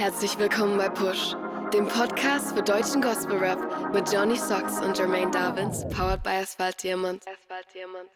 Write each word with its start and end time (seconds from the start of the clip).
Herzlich 0.00 0.38
willkommen 0.38 0.78
bei 0.78 0.88
Push, 0.88 1.36
dem 1.74 1.86
Podcast 1.86 2.56
für 2.56 2.62
deutschen 2.62 3.02
Gospel 3.02 3.36
Rap 3.36 3.92
mit 3.92 4.10
Johnny 4.10 4.34
Socks 4.34 4.80
und 4.80 4.96
Jermaine 4.96 5.30
Davins, 5.30 5.86
powered 5.90 6.22
by 6.22 6.30
Asphalt 6.40 6.82
Diamond. 6.82 7.22
Asphalt 7.28 7.66
Diamond. 7.74 8.08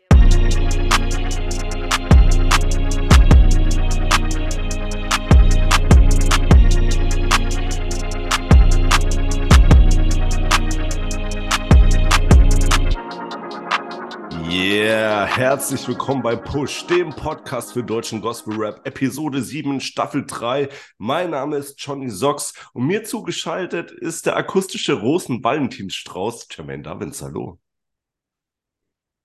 Yeah, 14.57 15.27
herzlich 15.27 15.89
willkommen 15.89 16.23
bei 16.23 16.37
Push, 16.37 16.87
dem 16.87 17.11
Podcast 17.11 17.73
für 17.73 17.83
deutschen 17.83 18.21
Gospel 18.21 18.55
Rap, 18.57 18.87
Episode 18.87 19.43
7, 19.43 19.81
Staffel 19.81 20.25
3. 20.25 20.69
Mein 20.97 21.31
Name 21.31 21.57
ist 21.57 21.75
Johnny 21.81 22.09
Socks 22.09 22.55
und 22.73 22.87
mir 22.87 23.03
zugeschaltet 23.03 23.91
ist 23.91 24.27
der 24.27 24.37
akustische 24.37 24.93
Rosen-Valentinstrauß, 24.93 26.47
Jermaine 26.57 26.85
Davins. 26.85 27.21
Hallo. 27.21 27.59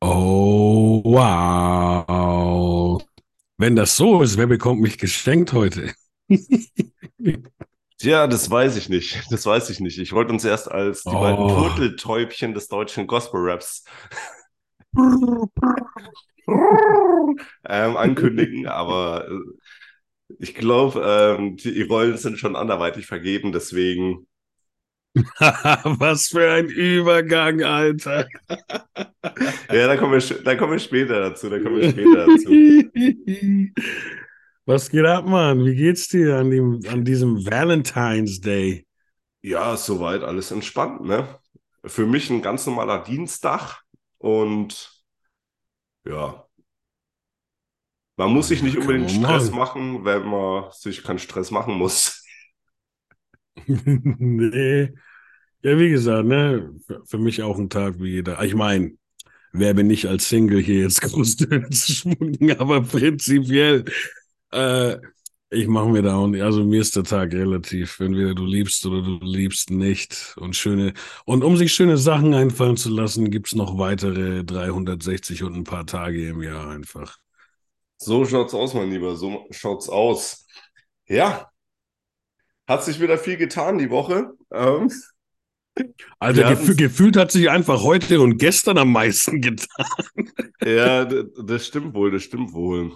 Oh, 0.02 1.04
wow. 1.04 3.00
Wenn 3.58 3.76
das 3.76 3.96
so 3.96 4.24
ist, 4.24 4.36
wer 4.36 4.48
bekommt 4.48 4.82
mich 4.82 4.98
geschenkt 4.98 5.54
heute? 5.54 5.94
Ja, 8.02 8.28
das 8.28 8.50
weiß 8.50 8.78
ich 8.78 8.88
nicht. 8.88 9.30
Das 9.30 9.46
weiß 9.46 9.70
ich 9.72 9.82
nicht. 9.82 9.98
Ich 10.00 10.14
wollte 10.14 10.32
uns 10.32 10.46
erst 10.46 10.72
als 10.72 11.04
die 11.04 11.10
Oh. 11.10 11.20
beiden 11.20 11.50
Turteltäubchen 11.50 12.54
des 12.54 12.70
deutschen 12.70 13.08
Gospel 13.08 13.42
Raps 13.42 13.84
ähm, 17.68 17.98
ankündigen, 17.98 18.68
aber 18.68 19.28
äh, 19.30 20.34
ich 20.40 20.56
glaube, 20.56 21.02
ähm, 21.40 21.56
die, 21.58 21.82
Rollen 21.84 22.18
sind 22.18 22.38
schon 22.38 22.56
anderweitig 22.56 23.06
vergeben, 23.06 23.52
deswegen 23.52 24.28
Was 25.40 26.28
für 26.28 26.52
ein 26.52 26.68
Übergang, 26.68 27.64
Alter. 27.64 28.28
Ja, 29.72 29.88
da 29.88 29.98
kommen 29.98 30.14
wir, 30.14 30.44
da 30.44 30.56
kommen 30.56 30.72
wir 30.74 30.80
später 30.80 31.20
dazu. 31.20 31.50
Da 31.50 31.60
kommen 31.60 31.80
wir 31.80 31.92
später 31.92 32.26
dazu. 32.26 32.50
Was 34.66 34.90
geht 34.90 35.06
ab, 35.06 35.28
Mann? 35.28 35.64
Wie 35.66 35.76
geht's 35.76 36.08
dir 36.08 36.38
an, 36.38 36.50
dem, 36.50 36.80
an 36.88 37.04
diesem 37.04 37.46
Valentine's 37.46 38.40
Day? 38.40 38.86
Ja, 39.42 39.78
soweit 39.78 40.24
alles 40.24 40.52
entspannt, 40.52 41.02
ne? 41.06 41.28
Für 41.86 42.06
mich 42.06 42.30
ein 42.30 42.42
ganz 42.42 42.66
normaler 42.66 43.04
Dienstag 43.04 43.84
und 44.20 45.04
ja, 46.06 46.46
man 48.20 48.34
muss 48.34 48.50
sich 48.50 48.62
nicht 48.62 48.78
unbedingt 48.78 49.12
Stress 49.12 49.50
machen. 49.50 50.04
wenn 50.04 50.28
man 50.28 50.66
sich 50.74 51.04
keinen 51.04 51.20
Stress 51.20 51.52
machen 51.52 51.76
muss. 51.76 52.26
nee. 53.66 54.92
Ja, 55.62 55.78
wie 55.80 55.90
gesagt, 55.90 56.28
ne, 56.28 56.74
für, 56.86 57.02
für 57.06 57.18
mich 57.18 57.42
auch 57.44 57.58
ein 57.58 57.70
Tag 57.70 57.96
wie 58.00 58.12
jeder. 58.12 58.44
Ich 58.44 58.56
meine, 58.56 58.92
wer 59.54 59.74
bin 59.74 59.90
ich 59.90 60.08
als 60.08 60.28
Single 60.28 60.60
hier 60.62 60.82
jetzt 60.82 61.02
groß 61.02 61.38
zu 61.38 61.94
schmucken, 61.94 62.58
aber 62.60 62.82
prinzipiell, 62.82 63.86
äh, 64.52 64.98
ich 65.52 65.68
mache 65.68 65.90
mir 65.90 66.02
da 66.04 66.16
auch 66.16 66.28
nicht, 66.28 66.42
also 66.44 66.64
mir 66.64 66.82
ist 66.82 66.96
der 66.96 67.04
Tag 67.04 67.34
relativ, 67.34 68.00
entweder 68.00 68.36
du 68.36 68.46
liebst 68.46 68.86
oder 68.86 69.02
du 69.02 69.20
liebst 69.26 69.72
nicht 69.72 70.36
und 70.38 70.56
schöne, 70.56 70.94
und 71.26 71.44
um 71.44 71.58
sich 71.58 71.74
schöne 71.74 71.98
Sachen 71.98 72.34
einfallen 72.36 72.78
zu 72.78 72.90
lassen, 72.90 73.32
gibt's 73.32 73.56
noch 73.56 73.78
weitere 73.78 74.44
360 74.44 75.44
und 75.44 75.56
ein 75.56 75.64
paar 75.64 75.86
Tage 75.88 76.28
im 76.30 76.42
Jahr 76.44 76.70
einfach. 76.70 77.18
So 77.98 78.26
schaut's 78.26 78.54
aus, 78.54 78.74
mein 78.74 78.90
Lieber, 78.90 79.16
so 79.16 79.48
schaut's 79.52 79.90
aus. 79.90 80.46
Ja, 81.08 81.52
hat 82.68 82.84
sich 82.84 83.00
wieder 83.00 83.18
viel 83.18 83.38
getan 83.38 83.78
die 83.78 83.90
Woche. 83.90 84.32
Ähm, 84.52 84.92
gefü 86.34 86.44
hatten's- 86.44 86.76
gefühlt 86.76 87.18
hat 87.18 87.32
sich 87.32 87.50
einfach 87.50 87.84
heute 87.84 88.22
und 88.22 88.38
gestern 88.38 88.78
am 88.78 88.92
meisten 88.92 89.42
getan. 89.42 89.86
Ja, 90.64 91.06
das 91.06 91.68
stimmt 91.68 91.94
wohl, 91.94 92.12
das 92.12 92.24
stimmt 92.24 92.54
wohl. 92.54 92.92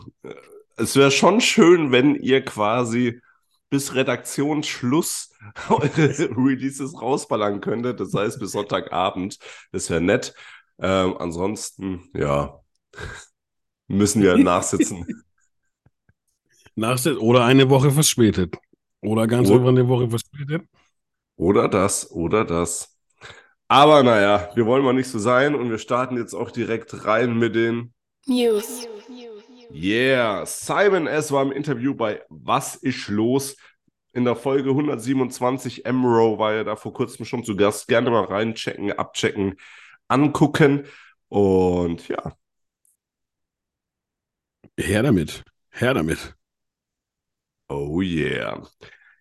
Es 0.78 0.96
wäre 0.96 1.12
schon 1.12 1.42
schön, 1.42 1.92
wenn 1.92 2.16
ihr 2.16 2.44
quasi 2.44 3.22
bis 3.70 3.96
Redaktionsschluss 3.96 5.32
eure 5.70 6.30
Releases 6.38 7.00
rausballern 7.02 7.62
könntet, 7.62 8.00
das 8.00 8.14
heißt 8.14 8.40
bis 8.40 8.52
Sonntagabend. 8.52 9.38
Das 9.72 9.90
wäre 9.90 10.02
nett. 10.02 10.34
Ähm, 10.80 11.16
ansonsten, 11.18 12.10
ja, 12.14 12.60
müssen 13.88 14.22
wir 14.22 14.38
nachsitzen. 14.38 15.06
Nachset 16.76 17.18
oder 17.20 17.46
eine 17.46 17.70
Woche 17.70 17.92
verspätet. 17.92 18.58
Oder 19.02 19.28
ganz 19.28 19.50
Oder- 19.50 19.60
einfach 19.60 19.70
eine 19.70 19.88
Woche 19.88 20.10
verspätet. 20.10 20.64
Oder 21.36 21.68
das, 21.68 22.10
oder 22.12 22.46
das. 22.46 22.98
Aber 23.68 24.04
naja, 24.04 24.50
wir 24.56 24.66
wollen 24.66 24.84
mal 24.84 24.94
nicht 24.94 25.10
so 25.10 25.20
sein 25.20 25.56
und 25.56 25.70
wir 25.70 25.78
starten 25.78 26.18
jetzt 26.18 26.34
auch 26.34 26.52
direkt 26.52 27.06
rein 27.06 27.38
mit 27.38 27.56
den 27.56 27.94
News. 28.28 28.88
Yeah, 29.74 30.46
Simon 30.46 31.08
S. 31.08 31.32
war 31.32 31.42
im 31.42 31.52
Interview 31.52 31.96
bei 31.96 32.22
Was 32.30 32.76
ist 32.76 33.08
los? 33.08 33.56
In 34.14 34.26
der 34.26 34.36
Folge 34.36 34.70
127 34.70 35.86
Emro 35.86 36.38
war 36.38 36.54
er 36.54 36.64
da 36.64 36.76
vor 36.76 36.94
kurzem 36.94 37.26
schon 37.26 37.44
zu 37.44 37.56
Gast. 37.56 37.88
Gerne 37.88 38.12
mal 38.12 38.26
reinchecken, 38.26 38.92
abchecken, 38.92 39.56
angucken. 40.08 40.86
Und 41.30 42.08
ja, 42.08 42.34
Her 44.78 45.04
damit. 45.04 45.44
Her 45.72 45.94
damit. 45.94 46.36
oh 47.70 48.02
yeah. 48.02 48.62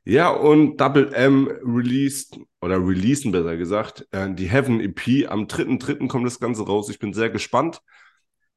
Ja, 0.05 0.31
und 0.31 0.79
Double 0.79 1.13
M 1.15 1.49
released, 1.65 2.39
oder 2.61 2.77
releasen 2.79 3.31
besser 3.33 3.57
gesagt, 3.57 4.07
äh, 4.11 4.35
die 4.35 4.49
Heaven 4.49 4.81
EP. 4.81 5.29
Am 5.29 5.47
3.3. 5.47 6.09
kommt 6.09 6.27
das 6.27 6.41
Ganze 6.41 6.67
raus. 6.67 6.89
Ich 6.91 6.99
bin 6.99 7.13
sehr 7.15 7.31
gespannt. 7.31 7.81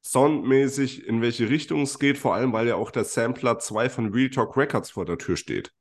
Soundmäßig, 0.06 1.04
in 1.04 1.20
welche 1.20 1.50
Richtung 1.50 1.82
es 1.82 1.98
geht, 1.98 2.16
vor 2.16 2.34
allem, 2.34 2.52
weil 2.52 2.68
ja 2.68 2.76
auch 2.76 2.92
der 2.92 3.04
Sampler 3.04 3.58
2 3.58 3.88
von 3.90 4.12
Real 4.12 4.30
Talk 4.30 4.56
Records 4.56 4.90
vor 4.90 5.04
der 5.04 5.18
Tür 5.18 5.36
steht. 5.36 5.72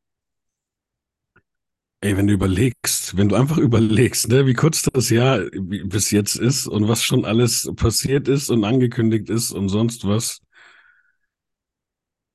Ey, 2.02 2.18
wenn 2.18 2.25
du 2.25 2.34
überlegst, 2.34 3.18
wenn 3.18 3.30
du 3.30 3.35
einfach 3.35 3.58
überlegst, 3.58 4.28
ne, 4.30 4.47
wie 4.47 4.53
kurz 4.53 4.81
das 4.81 5.09
Jahr 5.12 5.41
bis 5.53 6.09
jetzt 6.09 6.35
ist 6.35 6.68
und 6.68 6.88
was 6.88 7.03
schon 7.03 7.24
alles 7.24 7.69
passiert 7.75 8.28
ist 8.28 8.50
und 8.50 8.64
angekündigt 8.64 9.30
ist 9.30 9.52
und 9.52 9.69
sonst 9.69 10.08
was. 10.08 10.41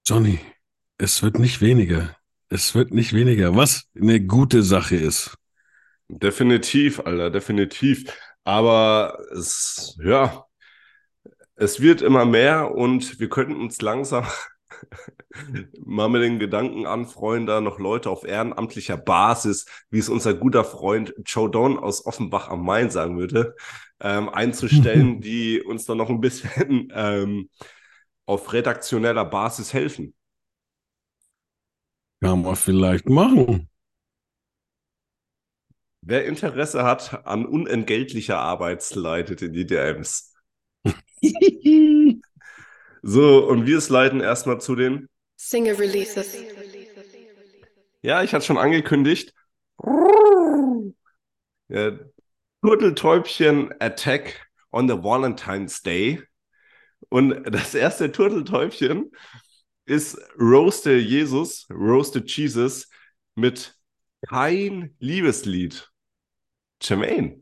Johnny, 0.06 0.38
es 0.96 1.22
wird 1.24 1.40
nicht 1.40 1.60
weniger. 1.60 2.16
Es 2.48 2.74
wird 2.74 2.92
nicht 2.92 3.12
weniger, 3.12 3.56
was 3.56 3.88
eine 3.96 4.20
gute 4.20 4.62
Sache 4.62 4.96
ist. 4.96 5.36
Definitiv, 6.08 7.00
Alter, 7.00 7.30
definitiv. 7.30 8.12
Aber 8.44 9.18
es, 9.32 9.96
ja, 10.02 10.44
es 11.60 11.81
wird 11.81 12.00
immer 12.00 12.25
mehr 12.25 12.75
und 12.75 13.21
wir 13.21 13.28
könnten 13.28 13.60
uns 13.60 13.82
langsam 13.82 14.26
mal 15.84 16.09
mit 16.09 16.22
den 16.22 16.38
Gedanken 16.38 16.87
anfreuen, 16.87 17.44
da 17.44 17.60
noch 17.60 17.78
Leute 17.78 18.09
auf 18.09 18.25
ehrenamtlicher 18.25 18.97
Basis, 18.97 19.66
wie 19.91 19.98
es 19.98 20.09
unser 20.09 20.32
guter 20.32 20.65
Freund 20.65 21.15
Joe 21.26 21.50
Don 21.50 21.78
aus 21.78 22.06
Offenbach 22.06 22.48
am 22.48 22.65
Main 22.65 22.88
sagen 22.88 23.19
würde, 23.19 23.54
ähm, 24.00 24.31
einzustellen, 24.31 25.21
die 25.21 25.60
uns 25.60 25.84
dann 25.84 25.98
noch 25.98 26.09
ein 26.09 26.22
bisschen 26.22 26.91
ähm, 26.94 27.50
auf 28.25 28.54
redaktioneller 28.54 29.27
Basis 29.27 29.75
helfen. 29.75 30.15
Kann 32.22 32.41
man 32.41 32.56
vielleicht 32.56 33.06
machen. 33.06 33.69
Wer 36.00 36.25
Interesse 36.25 36.84
hat 36.84 37.27
an 37.27 37.44
unentgeltlicher 37.44 38.38
Arbeit, 38.38 38.81
slidet 38.81 39.42
in 39.42 39.53
die 39.53 39.66
DMs. 39.66 40.29
So, 43.03 43.48
und 43.48 43.66
wir 43.66 43.81
sliden 43.81 44.20
erstmal 44.20 44.60
zu 44.60 44.76
den 44.76 45.08
Single 45.36 45.77
Releases. 45.77 46.36
Ja, 48.03 48.22
ich 48.22 48.34
hatte 48.34 48.44
schon 48.44 48.59
angekündigt. 48.59 49.33
Ja, 51.68 51.98
Turteltäubchen 52.62 53.72
Attack 53.80 54.47
on 54.71 54.86
the 54.86 55.03
Valentine's 55.03 55.80
Day. 55.80 56.22
Und 57.09 57.42
das 57.50 57.74
erste 57.74 58.12
Turteltäubchen 58.12 59.10
ist 59.86 60.18
Roasted 60.39 61.03
Jesus, 61.03 61.66
Roasted 61.71 62.30
Jesus 62.30 62.89
mit 63.34 63.74
kein 64.28 64.94
Liebeslied. 64.98 65.89
Jermaine. 66.83 67.40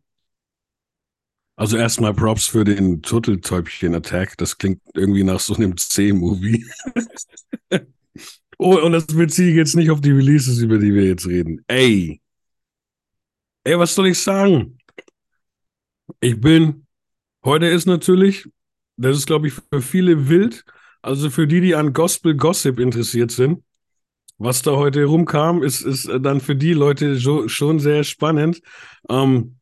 Also 1.59 1.77
erstmal 1.77 2.15
Props 2.15 2.47
für 2.47 2.63
den 2.63 3.03
Turteltäubchen-Attack. 3.03 4.37
Das 4.39 4.59
klingt 4.59 4.81
irgendwie 4.95 5.25
nach 5.25 5.41
so 5.41 5.57
einem 5.57 5.77
C-Movie. 5.77 6.65
oh, 8.59 8.79
und 8.79 8.93
das 8.93 9.09
beziehe 9.09 9.51
ich 9.51 9.57
jetzt 9.57 9.75
nicht 9.75 9.91
auf 9.91 10.01
die 10.01 10.13
Releases, 10.13 10.61
über 10.61 10.79
die 10.79 10.95
wir 10.95 11.05
jetzt 11.05 11.27
reden. 11.27 11.65
Ey. 11.67 12.21
Ey, 13.65 13.77
was 13.77 13.93
soll 13.93 14.07
ich 14.07 14.21
sagen? 14.21 14.79
Ich 16.21 16.41
bin, 16.41 16.87
heute 17.43 17.67
ist 17.67 17.87
natürlich, 17.87 18.49
das 18.97 19.17
ist 19.17 19.27
glaube 19.27 19.49
ich 19.49 19.55
für 19.55 19.83
viele 19.83 20.29
wild, 20.29 20.65
also 21.03 21.29
für 21.29 21.49
die, 21.49 21.61
die 21.61 21.75
an 21.75 21.93
Gospel 21.93 22.37
Gossip 22.37 22.79
interessiert 22.79 23.33
sind, 23.33 23.65
was 24.37 24.63
da 24.63 24.77
heute 24.77 25.07
rumkam, 25.07 25.65
ist, 25.65 25.81
ist 25.81 26.09
dann 26.21 26.41
für 26.41 26.55
die 26.55 26.73
Leute 26.73 27.19
schon 27.49 27.81
sehr 27.81 28.05
spannend. 28.05 28.63
Ähm, 29.09 29.58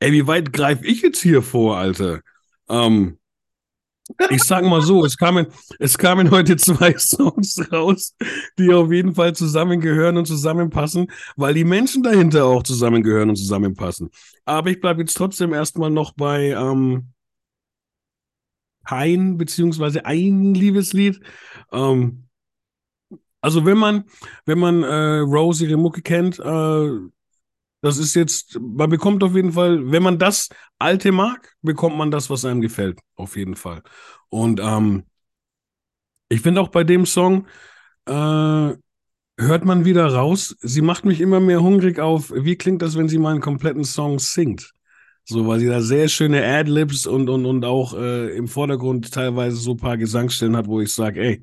ey, 0.00 0.12
wie 0.12 0.26
weit 0.26 0.52
greife 0.52 0.86
ich 0.86 1.02
jetzt 1.02 1.22
hier 1.22 1.42
vor, 1.42 1.76
Alter? 1.76 2.20
Ähm, 2.68 3.18
ich 4.30 4.44
sag 4.44 4.64
mal 4.64 4.82
so, 4.82 5.04
es 5.04 5.16
kamen, 5.16 5.46
es 5.78 5.98
kamen 5.98 6.30
heute 6.30 6.56
zwei 6.56 6.94
Songs 6.98 7.60
raus, 7.72 8.14
die 8.58 8.72
auf 8.72 8.92
jeden 8.92 9.14
Fall 9.14 9.34
zusammengehören 9.34 10.16
und 10.16 10.26
zusammenpassen, 10.26 11.08
weil 11.36 11.54
die 11.54 11.64
Menschen 11.64 12.02
dahinter 12.02 12.44
auch 12.44 12.62
zusammengehören 12.62 13.30
und 13.30 13.36
zusammenpassen. 13.36 14.10
Aber 14.44 14.70
ich 14.70 14.80
bleibe 14.80 15.00
jetzt 15.00 15.14
trotzdem 15.14 15.52
erstmal 15.52 15.90
noch 15.90 16.12
bei 16.12 16.50
ähm, 16.50 17.12
kein 18.84 19.36
beziehungsweise 19.36 20.06
ein 20.06 20.54
Liebeslied. 20.54 21.20
Ähm, 21.72 22.28
also 23.40 23.64
wenn 23.64 23.78
man, 23.78 24.04
wenn 24.44 24.58
man 24.58 24.82
äh, 24.82 25.18
Rose 25.18 25.66
ihre 25.66 25.76
Mucke 25.76 26.02
kennt, 26.02 26.38
äh, 26.38 26.90
das 27.86 27.98
ist 27.98 28.14
jetzt, 28.14 28.58
man 28.60 28.90
bekommt 28.90 29.22
auf 29.22 29.34
jeden 29.36 29.52
Fall, 29.52 29.90
wenn 29.92 30.02
man 30.02 30.18
das 30.18 30.48
Alte 30.78 31.12
mag, 31.12 31.54
bekommt 31.62 31.96
man 31.96 32.10
das, 32.10 32.28
was 32.28 32.44
einem 32.44 32.60
gefällt, 32.60 32.98
auf 33.14 33.36
jeden 33.36 33.54
Fall. 33.54 33.82
Und 34.28 34.60
ähm, 34.60 35.04
ich 36.28 36.40
finde 36.40 36.60
auch 36.60 36.68
bei 36.68 36.82
dem 36.82 37.06
Song, 37.06 37.46
äh, 38.06 38.12
hört 38.12 39.64
man 39.64 39.84
wieder 39.84 40.06
raus, 40.06 40.56
sie 40.60 40.82
macht 40.82 41.04
mich 41.04 41.20
immer 41.20 41.38
mehr 41.38 41.62
hungrig 41.62 42.00
auf, 42.00 42.32
wie 42.34 42.56
klingt 42.56 42.82
das, 42.82 42.96
wenn 42.96 43.08
sie 43.08 43.18
mal 43.18 43.30
einen 43.30 43.40
kompletten 43.40 43.84
Song 43.84 44.18
singt? 44.18 44.72
So, 45.24 45.46
weil 45.46 45.60
sie 45.60 45.66
da 45.66 45.80
sehr 45.80 46.08
schöne 46.08 46.44
Adlibs 46.44 47.06
und, 47.06 47.28
und, 47.28 47.46
und 47.46 47.64
auch 47.64 47.94
äh, 47.94 48.36
im 48.36 48.48
Vordergrund 48.48 49.12
teilweise 49.12 49.56
so 49.56 49.72
ein 49.72 49.76
paar 49.76 49.96
Gesangsstellen 49.96 50.56
hat, 50.56 50.66
wo 50.66 50.80
ich 50.80 50.92
sage, 50.92 51.20
ey, 51.20 51.42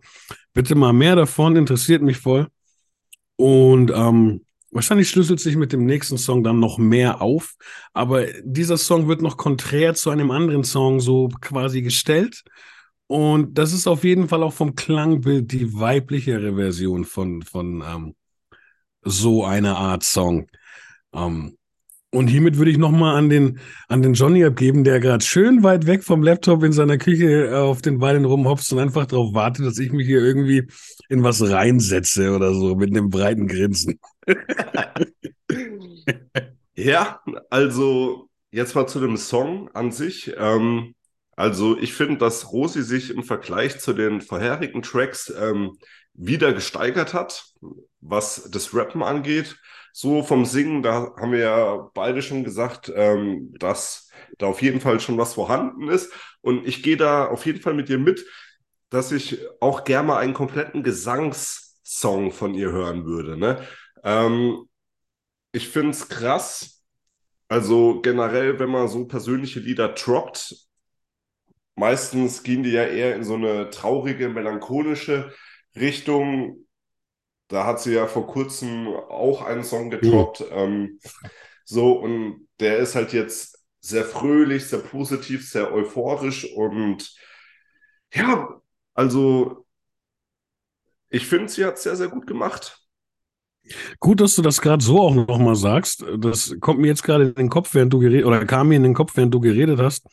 bitte 0.54 0.76
mal 0.76 0.94
mehr 0.94 1.16
davon, 1.16 1.56
interessiert 1.56 2.02
mich 2.02 2.18
voll. 2.18 2.48
Und 3.36 3.92
ähm, 3.94 4.46
Wahrscheinlich 4.74 5.10
schlüsselt 5.10 5.40
sich 5.40 5.56
mit 5.56 5.72
dem 5.72 5.86
nächsten 5.86 6.18
Song 6.18 6.44
dann 6.44 6.60
noch 6.60 6.80
mehr 6.80 7.22
auf, 7.22 7.54
aber 7.94 8.26
dieser 8.44 8.78
Song 8.78 9.08
wird 9.08 9.22
noch 9.22 9.38
konträr 9.38 9.94
zu 9.94 10.10
einem 10.10 10.32
anderen 10.32 10.64
Song 10.64 11.00
so 11.00 11.30
quasi 11.42 11.84
gestellt. 11.84 12.44
Und 13.06 13.58
das 13.58 13.72
ist 13.72 13.86
auf 13.86 14.04
jeden 14.04 14.28
Fall 14.28 14.42
auch 14.42 14.54
vom 14.54 14.74
Klangbild 14.76 15.52
die 15.52 15.74
weiblichere 15.74 16.56
Version 16.56 17.06
von, 17.06 17.44
von 17.44 17.84
ähm, 17.86 18.16
so 19.04 19.46
einer 19.46 19.78
Art 19.78 20.04
Song. 20.04 20.48
Ähm, 21.14 21.56
und 22.10 22.28
hiermit 22.28 22.58
würde 22.58 22.72
ich 22.72 22.78
nochmal 22.78 23.16
an 23.16 23.30
den, 23.30 23.60
an 23.88 24.02
den 24.02 24.14
Johnny 24.14 24.44
abgeben, 24.46 24.84
der 24.84 25.00
gerade 25.00 25.24
schön 25.24 25.64
weit 25.64 25.86
weg 25.88 26.04
vom 26.04 26.24
Laptop 26.24 26.64
in 26.64 26.72
seiner 26.72 26.98
Küche 26.98 27.48
äh, 27.48 27.54
auf 27.56 27.82
den 27.82 28.00
Beinen 28.00 28.26
rumhopst 28.26 28.72
und 28.74 28.80
einfach 28.80 29.06
darauf 29.06 29.34
wartet, 29.34 29.66
dass 29.66 29.80
ich 29.80 29.92
mich 29.92 30.08
hier 30.08 30.24
irgendwie 30.24 30.68
in 31.10 31.24
was 31.24 31.42
reinsetze 31.48 32.36
oder 32.36 32.54
so 32.54 32.76
mit 32.76 32.90
einem 32.90 33.10
breiten 33.10 33.48
Grinsen. 33.48 34.00
ja, 36.76 37.22
also 37.50 38.30
jetzt 38.52 38.76
mal 38.76 38.88
zu 38.88 39.00
dem 39.00 39.18
Song 39.18 39.70
an 39.74 39.92
sich. 39.92 40.34
Ähm, 40.38 40.96
also 41.36 41.78
ich 41.78 41.94
finde, 41.94 42.18
dass 42.18 42.52
Rosi 42.52 42.84
sich 42.84 43.10
im 43.10 43.24
Vergleich 43.24 43.80
zu 43.80 43.94
den 43.94 44.22
vorherigen 44.22 44.82
Tracks 44.82 45.34
ähm, 45.36 45.78
wieder 46.14 46.54
gesteigert 46.54 47.14
hat, 47.14 47.46
was 48.02 48.50
das 48.52 48.74
Rappen 48.74 49.04
angeht 49.04 49.58
so 49.94 50.24
vom 50.24 50.44
Singen, 50.46 50.82
da 50.82 51.14
haben 51.18 51.32
wir 51.32 51.40
ja 51.40 51.90
beide 51.94 52.22
schon 52.24 52.44
gesagt, 52.44 52.92
ähm, 52.96 53.54
dass 53.60 54.10
da 54.40 54.48
auf 54.48 54.62
jeden 54.62 54.82
Fall 54.82 55.00
schon 55.00 55.20
was 55.20 55.36
vorhanden 55.36 55.88
ist. 55.88 56.12
Und 56.42 56.66
ich 56.68 56.82
gehe 56.82 56.98
da 56.98 57.28
auf 57.28 57.46
jeden 57.46 57.62
Fall 57.62 57.76
mit 57.76 57.90
dir 57.90 58.00
mit, 58.00 58.26
dass 58.90 59.12
ich 59.12 59.40
auch 59.62 59.84
gerne 59.84 60.08
mal 60.08 60.18
einen 60.18 60.34
kompletten 60.34 60.82
Gesangssong 60.84 62.32
von 62.32 62.56
ihr 62.56 62.72
hören 62.72 63.06
würde. 63.06 63.38
Ne? 63.38 63.62
Ähm, 64.04 64.68
ich 65.52 65.70
finde 65.70 65.92
es 65.92 66.10
krass. 66.10 66.84
Also 67.48 68.02
generell, 68.02 68.60
wenn 68.60 68.70
man 68.70 68.88
so 68.88 69.06
persönliche 69.06 69.60
Lieder 69.60 69.90
droppt, 69.90 70.56
meistens 71.76 72.44
gehen 72.44 72.64
die 72.64 72.72
ja 72.72 72.84
eher 72.86 73.16
in 73.16 73.24
so 73.24 73.36
eine 73.36 73.70
traurige, 73.70 74.30
melancholische 74.30 75.34
Richtung. 75.76 76.66
Da 77.48 77.66
hat 77.66 77.82
sie 77.82 77.94
ja 77.94 78.08
vor 78.08 78.28
kurzem 78.28 78.88
auch 78.88 79.44
einen 79.44 79.64
Song 79.64 79.90
getroppt. 79.90 80.42
Mhm. 80.42 80.48
Ähm, 80.52 81.00
so, 81.66 81.94
und 81.94 82.48
der 82.60 82.78
ist 82.78 82.96
halt 82.96 83.14
jetzt 83.14 83.64
sehr 83.80 84.06
fröhlich, 84.06 84.66
sehr 84.66 84.80
positiv, 84.80 85.50
sehr 85.50 85.74
euphorisch 85.74 86.52
und 86.56 87.14
ja, 88.14 88.62
also 88.94 89.66
ich 91.10 91.28
finde, 91.28 91.50
sie 91.50 91.66
hat 91.66 91.76
es 91.76 91.84
sehr, 91.84 91.96
sehr 91.96 92.08
gut 92.08 92.26
gemacht. 92.26 92.83
Gut, 94.00 94.20
dass 94.20 94.36
du 94.36 94.42
das 94.42 94.62
gerade 94.62 94.84
so 94.84 95.02
auch 95.02 95.14
nochmal 95.16 95.56
sagst. 95.56 96.04
Das 96.18 96.56
kommt 96.60 96.80
mir 96.80 96.88
jetzt 96.88 97.04
gerade 97.04 97.26
in 97.26 97.36
den 97.36 97.50
Kopf, 97.50 97.74
während 97.74 97.94
du 97.94 98.00
geredet, 98.00 98.26
oder 98.26 98.46
kam 98.46 98.70
mir 98.70 98.76
in 98.76 98.84
den 98.84 98.94
Kopf, 98.94 99.16
während 99.16 99.34
du 99.34 99.40
geredet 99.40 99.80
hast. 99.80 100.06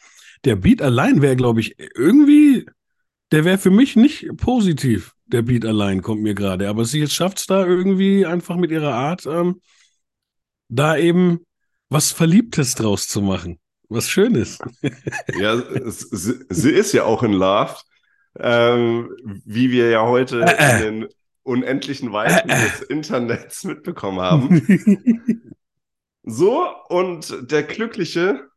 Der 0.45 0.57
Beat 0.57 0.81
allein 0.81 1.21
wäre, 1.21 1.37
glaube 1.37 1.61
ich, 1.61 1.77
irgendwie, 1.97 2.67
der 3.33 3.45
wäre 3.45 3.59
für 3.59 3.71
mich 3.71 3.97
nicht 3.97 4.29
positiv 4.37 5.15
der 5.33 5.43
Beat 5.43 5.65
allein 5.65 6.03
kommt 6.03 6.23
mir 6.23 6.35
gerade. 6.35 6.69
Aber 6.69 6.85
sie 6.85 7.01
jetzt 7.01 7.15
schafft 7.15 7.39
es 7.39 7.47
da 7.47 7.65
irgendwie 7.65 8.27
einfach 8.27 8.57
mit 8.57 8.71
ihrer 8.71 8.95
Art, 8.95 9.27
ähm, 9.27 9.61
da 10.69 10.97
eben 10.97 11.41
was 11.89 12.13
Verliebtes 12.13 12.75
draus 12.75 13.09
zu 13.09 13.23
machen. 13.23 13.59
Was 13.89 14.09
Schönes. 14.09 14.59
ja, 15.39 15.61
sie, 15.91 16.45
sie, 16.49 16.71
ist 16.71 16.93
ja 16.93 17.05
auch 17.05 17.25
in 17.25 17.33
Love, 17.33 17.75
ähm, 18.39 19.11
wie 19.45 19.71
wir 19.73 19.91
ja 19.91 20.07
heute 20.07 20.43
äh, 20.43 20.55
äh. 20.59 20.87
in 20.87 21.01
den 21.01 21.09
unendlichen 21.43 22.13
Weiten 22.13 22.49
des 22.49 22.83
Internets 22.89 23.65
mitbekommen 23.65 24.21
haben. 24.21 25.53
so, 26.23 26.67
und 26.89 27.51
der 27.51 27.63
Glückliche 27.63 28.49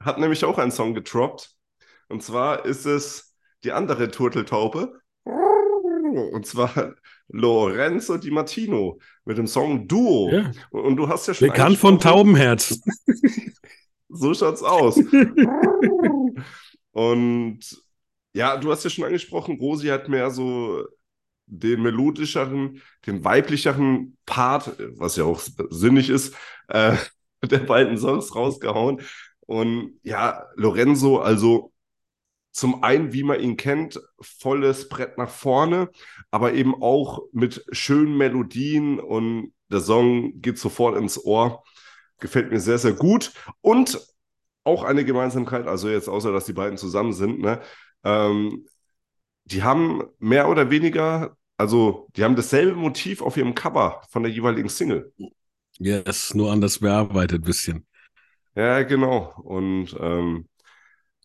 hat 0.00 0.18
nämlich 0.18 0.44
auch 0.44 0.58
einen 0.58 0.70
Song 0.70 0.94
getroppt. 0.94 1.54
Und 2.08 2.22
zwar 2.22 2.64
ist 2.64 2.86
es 2.86 3.34
die 3.64 3.72
andere 3.72 4.10
Turteltaube. 4.10 5.00
Und 6.32 6.46
zwar 6.46 6.94
Lorenzo 7.28 8.18
Di 8.18 8.30
Martino 8.30 8.98
mit 9.24 9.38
dem 9.38 9.46
Song 9.46 9.88
Duo. 9.88 10.30
Ja. 10.30 10.50
Und 10.70 10.96
du 10.96 11.08
hast 11.08 11.26
ja 11.26 11.34
schon. 11.34 11.48
Bekannt 11.48 11.78
von 11.78 11.98
Taubenherz. 11.98 12.80
so 14.08 14.34
schaut's 14.34 14.62
aus. 14.62 14.96
Und 16.92 17.58
ja, 18.32 18.56
du 18.56 18.70
hast 18.70 18.84
ja 18.84 18.90
schon 18.90 19.04
angesprochen, 19.04 19.58
Rosi 19.58 19.88
hat 19.88 20.08
mehr 20.08 20.30
so 20.30 20.84
den 21.46 21.82
melodischeren, 21.82 22.82
den 23.06 23.24
weiblicheren 23.24 24.16
Part, 24.26 24.76
was 24.96 25.16
ja 25.16 25.24
auch 25.24 25.40
sinnig 25.70 26.10
ist, 26.10 26.34
äh, 26.68 26.96
der 27.44 27.58
beiden 27.58 27.98
Songs 27.98 28.34
rausgehauen. 28.34 29.00
Und 29.40 30.00
ja, 30.02 30.46
Lorenzo, 30.56 31.18
also 31.18 31.72
zum 32.52 32.84
einen, 32.84 33.12
wie 33.12 33.24
man 33.24 33.40
ihn 33.40 33.56
kennt, 33.56 34.00
volles 34.20 34.88
Brett 34.88 35.18
nach 35.18 35.28
vorne, 35.28 35.90
aber 36.30 36.54
eben 36.54 36.80
auch 36.80 37.22
mit 37.32 37.64
schönen 37.72 38.16
Melodien 38.16 39.00
und 39.00 39.52
der 39.70 39.80
Song 39.80 40.40
geht 40.40 40.58
sofort 40.58 40.96
ins 40.96 41.22
Ohr. 41.24 41.64
Gefällt 42.20 42.50
mir 42.52 42.60
sehr, 42.60 42.78
sehr 42.78 42.92
gut. 42.92 43.32
Und 43.60 44.00
auch 44.62 44.84
eine 44.84 45.04
Gemeinsamkeit, 45.04 45.66
also 45.66 45.88
jetzt 45.88 46.08
außer, 46.08 46.32
dass 46.32 46.46
die 46.46 46.52
beiden 46.52 46.78
zusammen 46.78 47.12
sind, 47.12 47.40
ne? 47.40 47.60
Ähm, 48.04 48.66
die 49.44 49.62
haben 49.62 50.02
mehr 50.18 50.48
oder 50.48 50.70
weniger, 50.70 51.36
also 51.56 52.08
die 52.16 52.24
haben 52.24 52.36
dasselbe 52.36 52.74
Motiv 52.74 53.22
auf 53.22 53.36
ihrem 53.36 53.54
Cover 53.54 54.02
von 54.10 54.22
der 54.22 54.32
jeweiligen 54.32 54.68
Single. 54.68 55.12
Yes, 55.78 56.34
nur 56.34 56.52
anders 56.52 56.78
bearbeitet 56.78 57.44
bisschen. 57.44 57.86
Ja, 58.54 58.82
genau. 58.82 59.34
Und 59.42 59.96
ähm, 60.00 60.46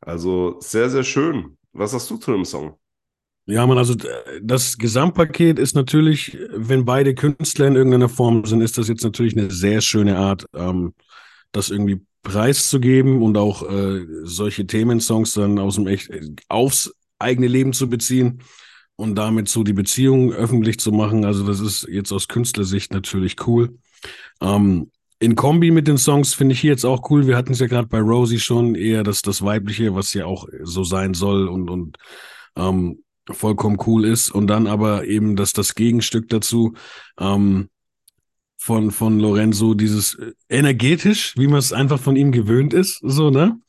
also 0.01 0.57
sehr, 0.59 0.89
sehr 0.89 1.03
schön. 1.03 1.57
Was 1.71 1.91
sagst 1.91 2.09
du 2.09 2.17
zu 2.17 2.31
dem 2.31 2.45
Song? 2.45 2.77
Ja, 3.45 3.65
man, 3.65 3.77
also 3.77 3.95
das 4.41 4.77
Gesamtpaket 4.77 5.57
ist 5.57 5.75
natürlich, 5.75 6.38
wenn 6.51 6.85
beide 6.85 7.15
Künstler 7.15 7.67
in 7.67 7.75
irgendeiner 7.75 8.09
Form 8.09 8.45
sind, 8.45 8.61
ist 8.61 8.77
das 8.77 8.88
jetzt 8.88 9.03
natürlich 9.03 9.35
eine 9.35 9.49
sehr 9.49 9.81
schöne 9.81 10.17
Art, 10.17 10.45
ähm, 10.53 10.93
das 11.51 11.71
irgendwie 11.71 12.01
preiszugeben 12.21 13.21
und 13.23 13.38
auch 13.38 13.67
äh, 13.67 14.05
solche 14.23 14.67
Themensongs 14.67 15.33
dann 15.33 15.57
aus 15.57 15.75
dem 15.75 15.88
echt 15.88 16.11
aufs 16.47 16.93
eigene 17.19 17.47
Leben 17.47 17.73
zu 17.73 17.89
beziehen 17.89 18.41
und 18.95 19.15
damit 19.15 19.47
so 19.47 19.63
die 19.63 19.73
Beziehung 19.73 20.33
öffentlich 20.33 20.79
zu 20.79 20.91
machen. 20.91 21.25
Also 21.25 21.45
das 21.45 21.59
ist 21.59 21.88
jetzt 21.89 22.11
aus 22.11 22.27
Künstlersicht 22.27 22.93
natürlich 22.93 23.47
cool. 23.47 23.77
Ähm, 24.41 24.91
in 25.19 25.35
Kombi 25.35 25.71
mit 25.71 25.88
den 25.88 25.97
Songs 25.97 26.33
finde 26.33 26.53
ich 26.53 26.61
hier 26.61 26.71
jetzt 26.71 26.85
auch 26.85 27.09
cool. 27.09 27.27
Wir 27.27 27.35
hatten 27.35 27.51
es 27.51 27.59
ja 27.59 27.67
gerade 27.67 27.88
bei 27.88 27.99
Rosie 27.99 28.39
schon 28.39 28.75
eher 28.75 29.03
das, 29.03 29.21
das 29.21 29.41
Weibliche, 29.41 29.93
was 29.93 30.13
ja 30.13 30.25
auch 30.25 30.47
so 30.63 30.83
sein 30.83 31.13
soll 31.13 31.47
und, 31.47 31.69
und 31.69 31.97
ähm, 32.55 33.03
vollkommen 33.29 33.77
cool 33.85 34.05
ist. 34.05 34.31
Und 34.31 34.47
dann 34.47 34.67
aber 34.67 35.05
eben 35.05 35.35
das, 35.35 35.53
das 35.53 35.75
Gegenstück 35.75 36.29
dazu 36.29 36.73
ähm, 37.19 37.69
von, 38.57 38.91
von 38.91 39.19
Lorenzo, 39.19 39.73
dieses 39.73 40.15
äh, 40.15 40.31
energetisch, 40.49 41.35
wie 41.38 41.47
man 41.47 41.59
es 41.59 41.73
einfach 41.73 41.99
von 41.99 42.15
ihm 42.15 42.31
gewöhnt 42.31 42.73
ist, 42.73 42.99
so, 43.01 43.29
ne? 43.29 43.59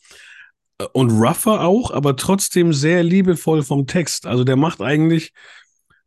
Und 0.93 1.11
rougher 1.11 1.63
auch, 1.63 1.91
aber 1.91 2.17
trotzdem 2.17 2.73
sehr 2.73 3.03
liebevoll 3.03 3.63
vom 3.63 3.87
Text. 3.87 4.27
Also 4.27 4.45
der 4.45 4.57
macht 4.57 4.81
eigentlich 4.81 5.33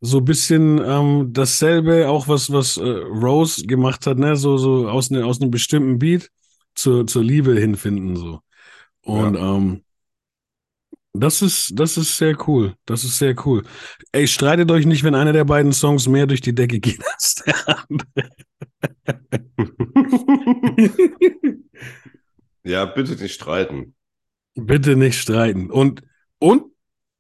so 0.02 0.18
ein 0.18 0.26
bisschen 0.26 0.82
ähm, 0.84 1.30
dasselbe, 1.32 2.10
auch 2.10 2.28
was, 2.28 2.52
was 2.52 2.78
äh, 2.78 2.84
Rose 2.84 3.66
gemacht 3.66 4.06
hat, 4.06 4.18
ne? 4.18 4.36
So, 4.36 4.58
so 4.58 4.90
aus, 4.90 5.12
ne, 5.12 5.26
aus 5.26 5.40
einem 5.40 5.52
bestimmten 5.52 6.00
Beat 6.00 6.30
zur, 6.76 7.08
zur 7.08 7.24
Liebe 7.24 7.58
hinfinden. 7.58 8.16
So. 8.16 8.40
Und 9.02 9.36
ja. 9.36 9.56
ähm, 9.56 9.84
das 11.14 11.42
ist, 11.42 11.80
das 11.80 11.96
ist 11.96 12.18
sehr 12.18 12.36
cool. 12.48 12.76
Das 12.86 13.04
ist 13.04 13.18
sehr 13.18 13.36
cool. 13.46 13.64
Ey, 14.12 14.28
streitet 14.28 14.72
euch 14.72 14.86
nicht, 14.86 15.04
wenn 15.04 15.16
einer 15.16 15.34
der 15.34 15.46
beiden 15.46 15.72
Songs 15.72 16.08
mehr 16.08 16.26
durch 16.26 16.42
die 16.42 16.56
Decke 16.56 16.80
geht 16.80 17.02
als 17.14 17.36
der 17.36 17.56
andere. 17.68 18.30
ja, 22.64 22.86
bitte 22.86 23.22
nicht 23.22 23.36
streiten. 23.36 23.94
Bitte 24.56 24.96
nicht 24.96 25.20
streiten. 25.20 25.70
Und, 25.70 26.04
und, 26.40 26.72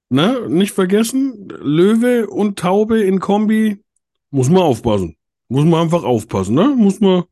ne, 0.09 0.47
nicht 0.49 0.73
vergessen, 0.73 1.49
Löwe 1.49 2.27
und 2.27 2.59
Taube 2.59 3.01
in 3.01 3.19
Kombi, 3.19 3.83
muss 4.29 4.49
man 4.49 4.63
aufpassen. 4.63 5.17
Muss 5.47 5.65
man 5.65 5.81
einfach 5.81 6.03
aufpassen, 6.03 6.55
ne? 6.55 6.73
Muss 6.75 6.99
man. 6.99 7.23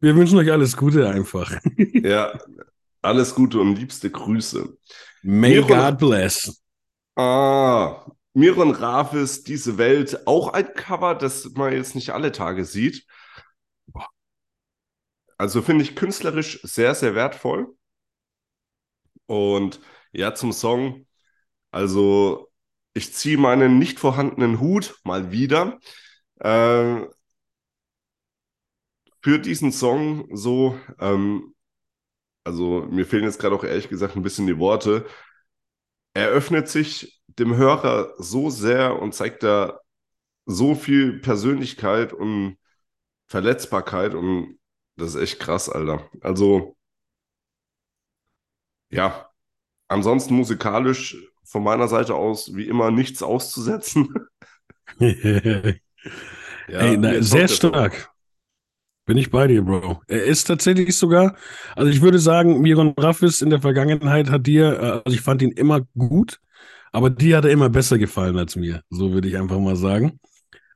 Wir 0.00 0.14
wünschen 0.14 0.38
euch 0.38 0.52
alles 0.52 0.76
Gute 0.76 1.08
einfach. 1.08 1.58
ja, 1.76 2.38
alles 3.00 3.34
Gute 3.34 3.60
und 3.60 3.76
liebste 3.76 4.10
Grüße. 4.10 4.76
May 5.22 5.60
Miron, 5.60 5.68
God 5.68 5.98
bless. 5.98 6.62
Ah, 7.16 8.04
Miron 8.34 8.72
Rafis, 8.72 9.44
diese 9.44 9.78
Welt, 9.78 10.26
auch 10.26 10.52
ein 10.52 10.74
Cover, 10.74 11.14
das 11.14 11.50
man 11.54 11.72
jetzt 11.72 11.94
nicht 11.94 12.10
alle 12.10 12.32
Tage 12.32 12.66
sieht. 12.66 13.06
Also 15.38 15.62
finde 15.62 15.84
ich 15.84 15.96
künstlerisch 15.96 16.60
sehr, 16.62 16.94
sehr 16.94 17.14
wertvoll. 17.14 17.74
Und 19.26 19.80
ja, 20.12 20.34
zum 20.34 20.52
Song. 20.52 21.06
Also, 21.72 22.50
ich 22.94 23.14
ziehe 23.14 23.38
meinen 23.38 23.78
nicht 23.78 24.00
vorhandenen 24.00 24.60
Hut 24.60 24.96
mal 25.04 25.32
wieder. 25.32 25.78
Äh, 26.40 27.06
für 29.22 29.38
diesen 29.38 29.72
Song 29.72 30.28
so, 30.34 30.78
ähm, 31.00 31.54
also 32.44 32.86
mir 32.90 33.06
fehlen 33.06 33.24
jetzt 33.24 33.40
gerade 33.40 33.56
auch 33.56 33.64
ehrlich 33.64 33.88
gesagt 33.88 34.16
ein 34.16 34.22
bisschen 34.22 34.46
die 34.46 34.58
Worte. 34.58 35.06
Er 36.14 36.28
öffnet 36.28 36.68
sich 36.68 37.20
dem 37.26 37.56
Hörer 37.56 38.14
so 38.18 38.50
sehr 38.50 39.00
und 39.00 39.14
zeigt 39.14 39.42
da 39.42 39.80
so 40.46 40.74
viel 40.74 41.20
Persönlichkeit 41.20 42.12
und 42.12 42.58
Verletzbarkeit 43.28 44.14
und 44.14 44.58
das 44.96 45.14
ist 45.14 45.22
echt 45.22 45.40
krass, 45.40 45.68
Alter. 45.70 46.10
Also, 46.22 46.75
ja, 48.90 49.28
ansonsten 49.88 50.34
musikalisch 50.34 51.16
von 51.44 51.62
meiner 51.62 51.88
Seite 51.88 52.14
aus 52.14 52.54
wie 52.54 52.68
immer 52.68 52.90
nichts 52.90 53.22
auszusetzen. 53.22 54.12
ja, 54.98 55.10
Ey, 56.68 56.96
na, 56.96 57.22
sehr 57.22 57.48
stark. 57.48 58.10
Bin 59.06 59.16
ich 59.16 59.30
bei 59.30 59.46
dir, 59.46 59.62
Bro. 59.62 60.02
Er 60.08 60.24
ist 60.24 60.44
tatsächlich 60.44 60.96
sogar, 60.96 61.36
also 61.76 61.90
ich 61.90 62.02
würde 62.02 62.18
sagen, 62.18 62.60
Miron 62.60 62.92
Raffis 62.98 63.40
in 63.40 63.50
der 63.50 63.60
Vergangenheit 63.60 64.30
hat 64.30 64.48
dir, 64.48 64.72
äh, 64.72 65.02
also 65.04 65.16
ich 65.16 65.20
fand 65.20 65.42
ihn 65.42 65.52
immer 65.52 65.82
gut, 65.96 66.40
aber 66.90 67.08
dir 67.10 67.36
hat 67.36 67.44
er 67.44 67.52
immer 67.52 67.68
besser 67.68 67.98
gefallen 67.98 68.36
als 68.36 68.56
mir. 68.56 68.82
So 68.90 69.12
würde 69.12 69.28
ich 69.28 69.36
einfach 69.36 69.60
mal 69.60 69.76
sagen. 69.76 70.18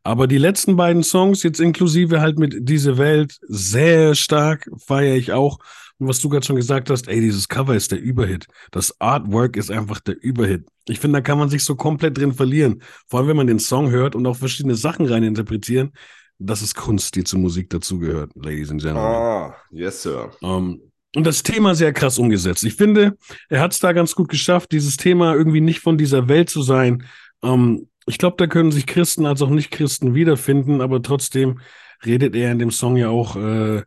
Aber 0.04 0.28
die 0.28 0.38
letzten 0.38 0.76
beiden 0.76 1.02
Songs, 1.02 1.42
jetzt 1.42 1.60
inklusive 1.60 2.20
halt 2.20 2.38
mit 2.38 2.68
Diese 2.68 2.98
Welt, 2.98 3.38
sehr 3.42 4.14
stark, 4.14 4.70
feiere 4.78 5.16
ich 5.16 5.32
auch. 5.32 5.58
Und 6.00 6.08
was 6.08 6.20
du 6.20 6.28
gerade 6.28 6.44
schon 6.44 6.56
gesagt 6.56 6.90
hast, 6.90 7.06
ey, 7.08 7.20
dieses 7.20 7.48
Cover 7.48 7.76
ist 7.76 7.92
der 7.92 8.00
Überhit. 8.00 8.46
Das 8.72 9.00
Artwork 9.00 9.56
ist 9.56 9.70
einfach 9.70 10.00
der 10.00 10.20
Überhit. 10.20 10.66
Ich 10.88 10.98
finde, 10.98 11.18
da 11.18 11.20
kann 11.20 11.38
man 11.38 11.48
sich 11.48 11.62
so 11.62 11.76
komplett 11.76 12.18
drin 12.18 12.32
verlieren. 12.32 12.82
Vor 13.06 13.20
allem, 13.20 13.28
wenn 13.28 13.36
man 13.36 13.46
den 13.46 13.60
Song 13.60 13.90
hört 13.90 14.16
und 14.16 14.26
auch 14.26 14.36
verschiedene 14.36 14.74
Sachen 14.74 15.06
rein 15.06 15.22
interpretieren 15.22 15.92
das 16.40 16.62
ist 16.62 16.74
Kunst, 16.74 17.14
die 17.14 17.24
zur 17.24 17.38
Musik 17.38 17.70
dazugehört, 17.70 18.32
Ladies 18.34 18.70
and 18.70 18.80
Gentlemen. 18.80 19.08
Ah, 19.08 19.54
yes, 19.70 20.02
sir. 20.02 20.30
Um, 20.40 20.50
ähm, 20.50 20.80
und 21.14 21.26
das 21.26 21.42
Thema 21.42 21.74
sehr 21.74 21.92
krass 21.92 22.18
umgesetzt. 22.18 22.64
Ich 22.64 22.76
finde, 22.76 23.16
er 23.48 23.60
hat 23.60 23.72
es 23.72 23.80
da 23.80 23.92
ganz 23.92 24.14
gut 24.14 24.28
geschafft, 24.28 24.72
dieses 24.72 24.96
Thema 24.96 25.34
irgendwie 25.34 25.60
nicht 25.60 25.80
von 25.80 25.98
dieser 25.98 26.28
Welt 26.28 26.48
zu 26.48 26.62
sein. 26.62 27.04
Um, 27.40 27.50
ähm, 27.50 27.86
ich 28.06 28.18
glaube, 28.18 28.36
da 28.38 28.46
können 28.46 28.72
sich 28.72 28.86
Christen 28.86 29.26
als 29.26 29.42
auch 29.42 29.50
Nicht-Christen 29.50 30.14
wiederfinden, 30.14 30.80
aber 30.80 31.02
trotzdem 31.02 31.60
redet 32.04 32.34
er 32.34 32.50
in 32.50 32.58
dem 32.58 32.70
Song 32.70 32.96
ja 32.96 33.08
auch 33.08 33.36
äh, 33.36 33.82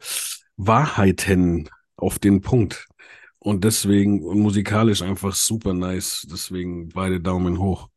Wahrheiten 0.55 1.70
auf 2.03 2.19
den 2.19 2.41
Punkt. 2.41 2.88
Und 3.39 3.63
deswegen, 3.63 4.24
und 4.24 4.39
musikalisch 4.39 5.01
einfach 5.01 5.33
super 5.33 5.74
nice. 5.74 6.25
Deswegen 6.29 6.89
beide 6.89 7.19
Daumen 7.19 7.60
hoch. 7.60 7.89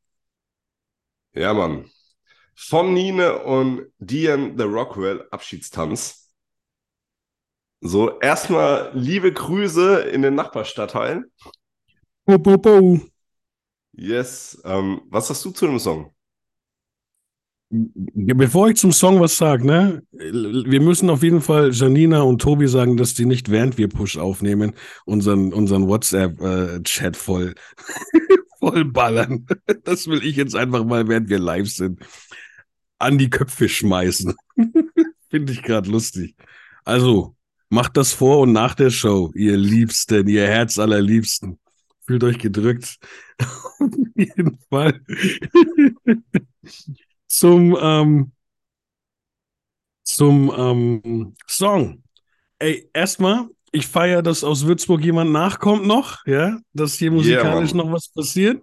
Ja, 1.35 1.53
Mann 1.53 1.85
von 2.57 2.95
Nine 2.95 3.43
und 3.45 3.93
Diane 3.99 4.55
The 4.57 4.65
Rockwell 4.65 5.29
Abschiedstanz. 5.31 6.33
So, 7.83 8.19
erstmal 8.21 8.91
liebe 8.95 9.33
Grüße 9.33 10.01
in 10.01 10.23
den 10.23 10.35
Nachbarstadtteilen. 10.35 11.31
Bo, 12.25 12.39
bo, 12.39 12.57
bo. 12.57 13.01
Yes. 13.93 14.61
Ähm, 14.65 15.03
was 15.07 15.31
hast 15.31 15.45
du 15.45 15.51
zu 15.51 15.67
dem 15.67 15.79
Song? 15.79 16.16
Bevor 17.69 18.69
ich 18.69 18.77
zum 18.77 18.93
Song 18.93 19.21
was 19.21 19.37
sage, 19.37 19.67
ne, 19.67 20.03
wir 20.13 20.81
müssen 20.81 21.11
auf 21.11 21.23
jeden 21.23 21.41
Fall 21.41 21.73
Janina 21.73 22.23
und 22.23 22.41
Tobi 22.41 22.69
sagen, 22.69 22.97
dass 22.97 23.15
die 23.15 23.27
nicht 23.27 23.51
während 23.51 23.77
wir 23.77 23.89
Push 23.89 24.19
aufnehmen, 24.19 24.75
unseren, 25.05 25.53
unseren 25.53 25.89
WhatsApp-Chat 25.89 27.17
voll, 27.17 27.55
voll 28.61 28.85
ballern. 28.85 29.47
Das 29.83 30.07
will 30.07 30.25
ich 30.25 30.37
jetzt 30.37 30.55
einfach 30.55 30.85
mal, 30.85 31.09
während 31.09 31.29
wir 31.29 31.41
live 31.41 31.69
sind 31.69 32.01
an 32.99 33.19
die 33.19 33.31
Köpfe 33.31 33.69
schmeißen. 33.69 34.35
Finde 35.31 35.53
ich 35.53 35.63
gerade 35.63 35.91
lustig. 35.91 36.35
Also, 36.85 37.37
macht 37.69 37.97
das 37.97 38.13
vor 38.13 38.41
und 38.41 38.53
nach 38.53 38.75
der 38.75 38.91
Show, 38.91 39.33
ihr 39.35 39.57
Liebsten, 39.57 40.29
ihr 40.29 40.47
Herz 40.47 40.79
allerliebsten. 40.79 41.59
Fühlt 42.07 42.23
euch 42.25 42.39
gedrückt. 42.39 42.99
Auf 43.39 43.91
jeden 44.15 44.59
Fall. 44.71 45.01
Zum 47.29 47.77
ähm, 47.81 48.33
zum 50.07 50.53
ähm, 50.57 51.35
Song. 51.47 52.03
Ey, 52.59 52.89
erstmal, 52.95 53.49
ich 53.73 53.87
feiere, 53.87 54.23
dass 54.23 54.45
aus 54.45 54.67
Würzburg 54.67 55.05
jemand 55.05 55.33
nachkommt 55.33 55.87
noch, 55.87 56.25
ja, 56.27 56.59
dass 56.73 56.95
hier 56.95 57.11
musikalisch 57.11 57.73
yeah, 57.73 57.85
noch 57.85 57.93
was 57.93 58.09
passiert. 58.09 58.63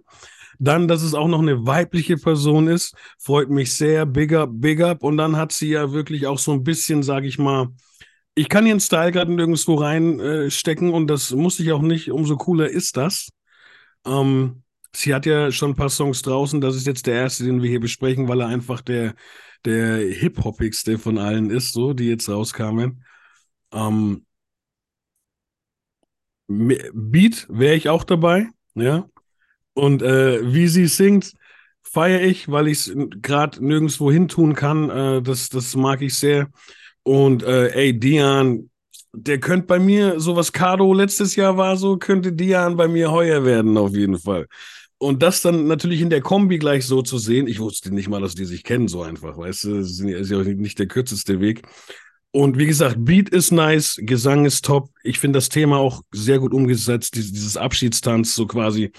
Dann, 0.58 0.88
dass 0.88 1.02
es 1.02 1.14
auch 1.14 1.28
noch 1.28 1.42
eine 1.42 1.66
weibliche 1.66 2.16
Person 2.16 2.68
ist, 2.68 2.94
freut 3.18 3.50
mich 3.50 3.74
sehr. 3.74 4.06
Big 4.06 4.32
up, 4.32 4.50
big 4.52 4.80
up. 4.82 5.02
Und 5.02 5.16
dann 5.16 5.36
hat 5.36 5.52
sie 5.52 5.70
ja 5.70 5.92
wirklich 5.92 6.26
auch 6.26 6.38
so 6.38 6.52
ein 6.52 6.64
bisschen, 6.64 7.02
sag 7.02 7.24
ich 7.24 7.38
mal, 7.38 7.68
ich 8.34 8.48
kann 8.48 8.66
ihren 8.66 8.80
Style 8.80 9.12
gerade 9.12 9.32
nirgendwo 9.32 9.74
reinstecken 9.76 10.90
äh, 10.90 10.92
und 10.92 11.06
das 11.08 11.30
muss 11.30 11.60
ich 11.60 11.70
auch 11.72 11.82
nicht. 11.82 12.10
Umso 12.10 12.36
cooler 12.36 12.68
ist 12.68 12.96
das. 12.96 13.28
Ähm, 14.06 14.63
sie 14.94 15.14
hat 15.14 15.26
ja 15.26 15.50
schon 15.52 15.72
ein 15.72 15.76
paar 15.76 15.90
Songs 15.90 16.22
draußen. 16.22 16.60
Das 16.60 16.76
ist 16.76 16.86
jetzt 16.86 17.06
der 17.06 17.14
erste, 17.14 17.44
den 17.44 17.62
wir 17.62 17.70
hier 17.70 17.80
besprechen, 17.80 18.28
weil 18.28 18.40
er 18.40 18.48
einfach 18.48 18.80
der, 18.80 19.14
der 19.64 19.98
hip-hoppigste 19.98 20.98
von 20.98 21.18
allen 21.18 21.50
ist, 21.50 21.72
so, 21.72 21.92
die 21.92 22.08
jetzt 22.08 22.28
rauskamen. 22.28 23.04
Ähm, 23.72 24.24
Beat 26.46 27.46
wäre 27.48 27.74
ich 27.74 27.88
auch 27.88 28.04
dabei, 28.04 28.48
ja. 28.74 29.08
Und 29.72 30.02
äh, 30.02 30.52
wie 30.52 30.68
sie 30.68 30.86
singt, 30.86 31.32
feiere 31.82 32.22
ich, 32.22 32.48
weil 32.50 32.68
ich 32.68 32.86
es 32.86 32.96
gerade 33.22 33.64
nirgendwo 33.64 34.10
hin 34.10 34.28
tun 34.28 34.54
kann. 34.54 34.90
Äh, 34.90 35.22
das, 35.22 35.48
das 35.48 35.74
mag 35.74 36.02
ich 36.02 36.14
sehr. 36.14 36.48
Und 37.02 37.42
äh, 37.42 37.68
ey, 37.70 37.98
Dian, 37.98 38.70
der 39.12 39.38
könnte 39.38 39.66
bei 39.66 39.78
mir, 39.78 40.20
so 40.20 40.36
was 40.36 40.52
Cardo 40.52 40.92
letztes 40.92 41.36
Jahr 41.36 41.56
war, 41.56 41.76
so 41.76 41.96
könnte 41.96 42.32
Dian 42.32 42.76
bei 42.76 42.88
mir 42.88 43.10
heuer 43.10 43.44
werden, 43.44 43.76
auf 43.76 43.94
jeden 43.94 44.18
Fall. 44.18 44.46
Und 45.04 45.22
das 45.22 45.42
dann 45.42 45.66
natürlich 45.66 46.00
in 46.00 46.08
der 46.08 46.22
Kombi 46.22 46.56
gleich 46.56 46.86
so 46.86 47.02
zu 47.02 47.18
sehen, 47.18 47.46
ich 47.46 47.60
wusste 47.60 47.94
nicht 47.94 48.08
mal, 48.08 48.22
dass 48.22 48.34
die 48.34 48.46
sich 48.46 48.64
kennen, 48.64 48.88
so 48.88 49.02
einfach, 49.02 49.36
weißt 49.36 49.64
du, 49.64 49.76
das 49.76 50.00
ist 50.00 50.30
ja 50.30 50.42
nicht 50.42 50.78
der 50.78 50.86
kürzeste 50.86 51.40
Weg. 51.40 51.60
Und 52.30 52.56
wie 52.56 52.64
gesagt, 52.64 52.96
Beat 53.00 53.28
ist 53.28 53.50
nice, 53.50 54.00
Gesang 54.00 54.46
ist 54.46 54.64
top. 54.64 54.88
Ich 55.02 55.18
finde 55.18 55.36
das 55.36 55.50
Thema 55.50 55.76
auch 55.76 56.00
sehr 56.10 56.38
gut 56.38 56.54
umgesetzt, 56.54 57.16
dieses 57.16 57.58
Abschiedstanz, 57.58 58.34
so 58.34 58.46
quasi 58.46 58.92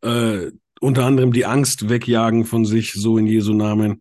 äh, 0.00 0.50
unter 0.80 1.04
anderem 1.04 1.30
die 1.30 1.44
Angst 1.44 1.90
wegjagen 1.90 2.46
von 2.46 2.64
sich, 2.64 2.94
so 2.94 3.18
in 3.18 3.26
Jesu 3.26 3.52
Namen. 3.52 4.00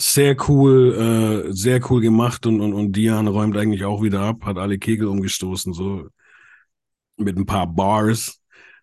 Sehr 0.00 0.34
cool, 0.48 1.48
äh, 1.50 1.52
sehr 1.52 1.82
cool 1.90 2.00
gemacht 2.00 2.46
und, 2.46 2.62
und, 2.62 2.72
und 2.72 2.92
Dian 2.92 3.26
räumt 3.26 3.58
eigentlich 3.58 3.84
auch 3.84 4.02
wieder 4.02 4.22
ab, 4.22 4.46
hat 4.46 4.56
alle 4.56 4.78
Kegel 4.78 5.08
umgestoßen, 5.08 5.74
so 5.74 6.08
mit 7.18 7.36
ein 7.36 7.44
paar 7.44 7.66
Bars. 7.66 8.40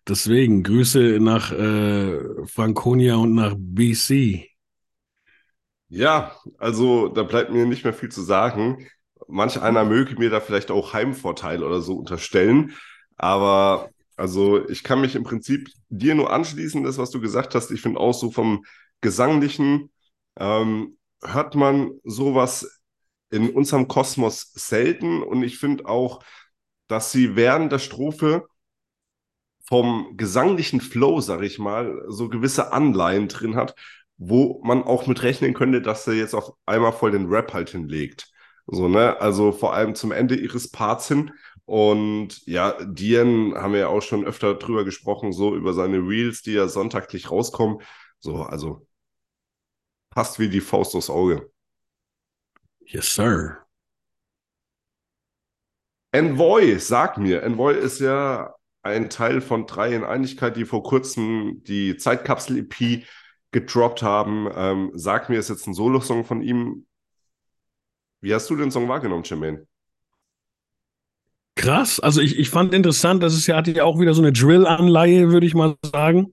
Deswegen 0.08 0.62
Grüße 0.62 1.18
nach 1.20 1.52
äh, 1.52 2.46
Franconia 2.46 3.16
und 3.16 3.34
nach 3.34 3.54
BC. 3.56 4.48
Ja, 5.88 6.36
also 6.58 7.08
da 7.08 7.22
bleibt 7.22 7.52
mir 7.52 7.66
nicht 7.66 7.84
mehr 7.84 7.92
viel 7.92 8.08
zu 8.08 8.22
sagen. 8.22 8.88
Manch 9.28 9.60
einer 9.60 9.84
möge 9.84 10.16
mir 10.16 10.30
da 10.30 10.40
vielleicht 10.40 10.70
auch 10.70 10.92
Heimvorteil 10.92 11.62
oder 11.62 11.80
so 11.82 11.96
unterstellen. 11.96 12.72
Aber 13.16 13.90
also 14.16 14.68
ich 14.68 14.82
kann 14.82 15.00
mich 15.00 15.14
im 15.14 15.22
Prinzip 15.22 15.68
dir 15.88 16.14
nur 16.14 16.32
anschließen, 16.32 16.82
das, 16.82 16.98
was 16.98 17.10
du 17.10 17.20
gesagt 17.20 17.54
hast. 17.54 17.70
Ich 17.70 17.82
finde 17.82 18.00
auch 18.00 18.14
so 18.14 18.30
vom 18.30 18.64
Gesanglichen 19.00 19.90
ähm, 20.38 20.96
hört 21.22 21.54
man 21.54 21.92
sowas 22.04 22.80
in 23.30 23.50
unserem 23.50 23.86
Kosmos 23.86 24.52
selten. 24.54 25.22
Und 25.22 25.42
ich 25.42 25.58
finde 25.58 25.86
auch, 25.86 26.22
dass 26.88 27.12
sie 27.12 27.36
während 27.36 27.70
der 27.70 27.78
Strophe 27.78 28.46
vom 29.72 30.18
gesanglichen 30.18 30.82
Flow, 30.82 31.22
sag 31.22 31.40
ich 31.40 31.58
mal, 31.58 32.04
so 32.06 32.28
gewisse 32.28 32.74
Anleihen 32.74 33.28
drin 33.28 33.56
hat, 33.56 33.74
wo 34.18 34.60
man 34.62 34.82
auch 34.82 35.06
mit 35.06 35.22
rechnen 35.22 35.54
könnte, 35.54 35.80
dass 35.80 36.06
er 36.06 36.12
jetzt 36.12 36.34
auf 36.34 36.52
einmal 36.66 36.92
voll 36.92 37.10
den 37.10 37.24
Rap 37.24 37.54
halt 37.54 37.70
hinlegt. 37.70 38.30
So, 38.66 38.86
ne? 38.86 39.18
Also 39.18 39.50
vor 39.50 39.72
allem 39.72 39.94
zum 39.94 40.12
Ende 40.12 40.34
ihres 40.34 40.70
Parts 40.70 41.08
hin. 41.08 41.32
Und 41.64 42.46
ja, 42.46 42.76
Dian 42.84 43.54
haben 43.54 43.72
wir 43.72 43.80
ja 43.80 43.88
auch 43.88 44.02
schon 44.02 44.26
öfter 44.26 44.56
drüber 44.56 44.84
gesprochen, 44.84 45.32
so 45.32 45.56
über 45.56 45.72
seine 45.72 46.06
Reels, 46.06 46.42
die 46.42 46.52
ja 46.52 46.68
sonntaglich 46.68 47.30
rauskommen. 47.30 47.78
So, 48.20 48.42
also 48.42 48.86
passt 50.10 50.38
wie 50.38 50.50
die 50.50 50.60
Faust 50.60 50.94
aufs 50.94 51.08
Auge. 51.08 51.50
Yes, 52.80 53.14
sir. 53.14 53.64
Envoy, 56.10 56.78
sag 56.78 57.16
mir, 57.16 57.42
Envoy 57.42 57.72
ist 57.72 58.00
ja 58.00 58.54
ein 58.82 59.10
Teil 59.10 59.40
von 59.40 59.66
drei 59.66 59.94
in 59.94 60.04
Einigkeit, 60.04 60.56
die 60.56 60.64
vor 60.64 60.82
kurzem 60.82 61.62
die 61.64 61.96
Zeitkapsel-EP 61.96 63.04
gedroppt 63.52 64.02
haben. 64.02 64.48
Ähm, 64.54 64.90
sag 64.94 65.28
mir, 65.28 65.38
ist 65.38 65.50
jetzt 65.50 65.66
ein 65.66 65.74
Solo-Song 65.74 66.24
von 66.24 66.42
ihm. 66.42 66.86
Wie 68.20 68.34
hast 68.34 68.50
du 68.50 68.56
den 68.56 68.70
Song 68.70 68.88
wahrgenommen, 68.88 69.24
Jermaine? 69.24 69.66
Krass, 71.54 72.00
also 72.00 72.20
ich, 72.20 72.38
ich 72.38 72.48
fand 72.48 72.72
interessant, 72.72 73.22
dass 73.22 73.34
es 73.34 73.46
ja 73.46 73.56
hatte 73.56 73.72
ja 73.72 73.84
auch 73.84 74.00
wieder 74.00 74.14
so 74.14 74.22
eine 74.22 74.32
Drill-Anleihe, 74.32 75.30
würde 75.30 75.46
ich 75.46 75.54
mal 75.54 75.76
sagen. 75.84 76.32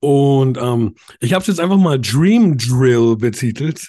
Und 0.00 0.58
ähm, 0.58 0.94
ich 1.20 1.32
habe 1.32 1.42
es 1.42 1.48
jetzt 1.48 1.60
einfach 1.60 1.76
mal 1.76 2.00
Dream 2.00 2.58
Drill 2.58 3.16
betitelt. 3.16 3.88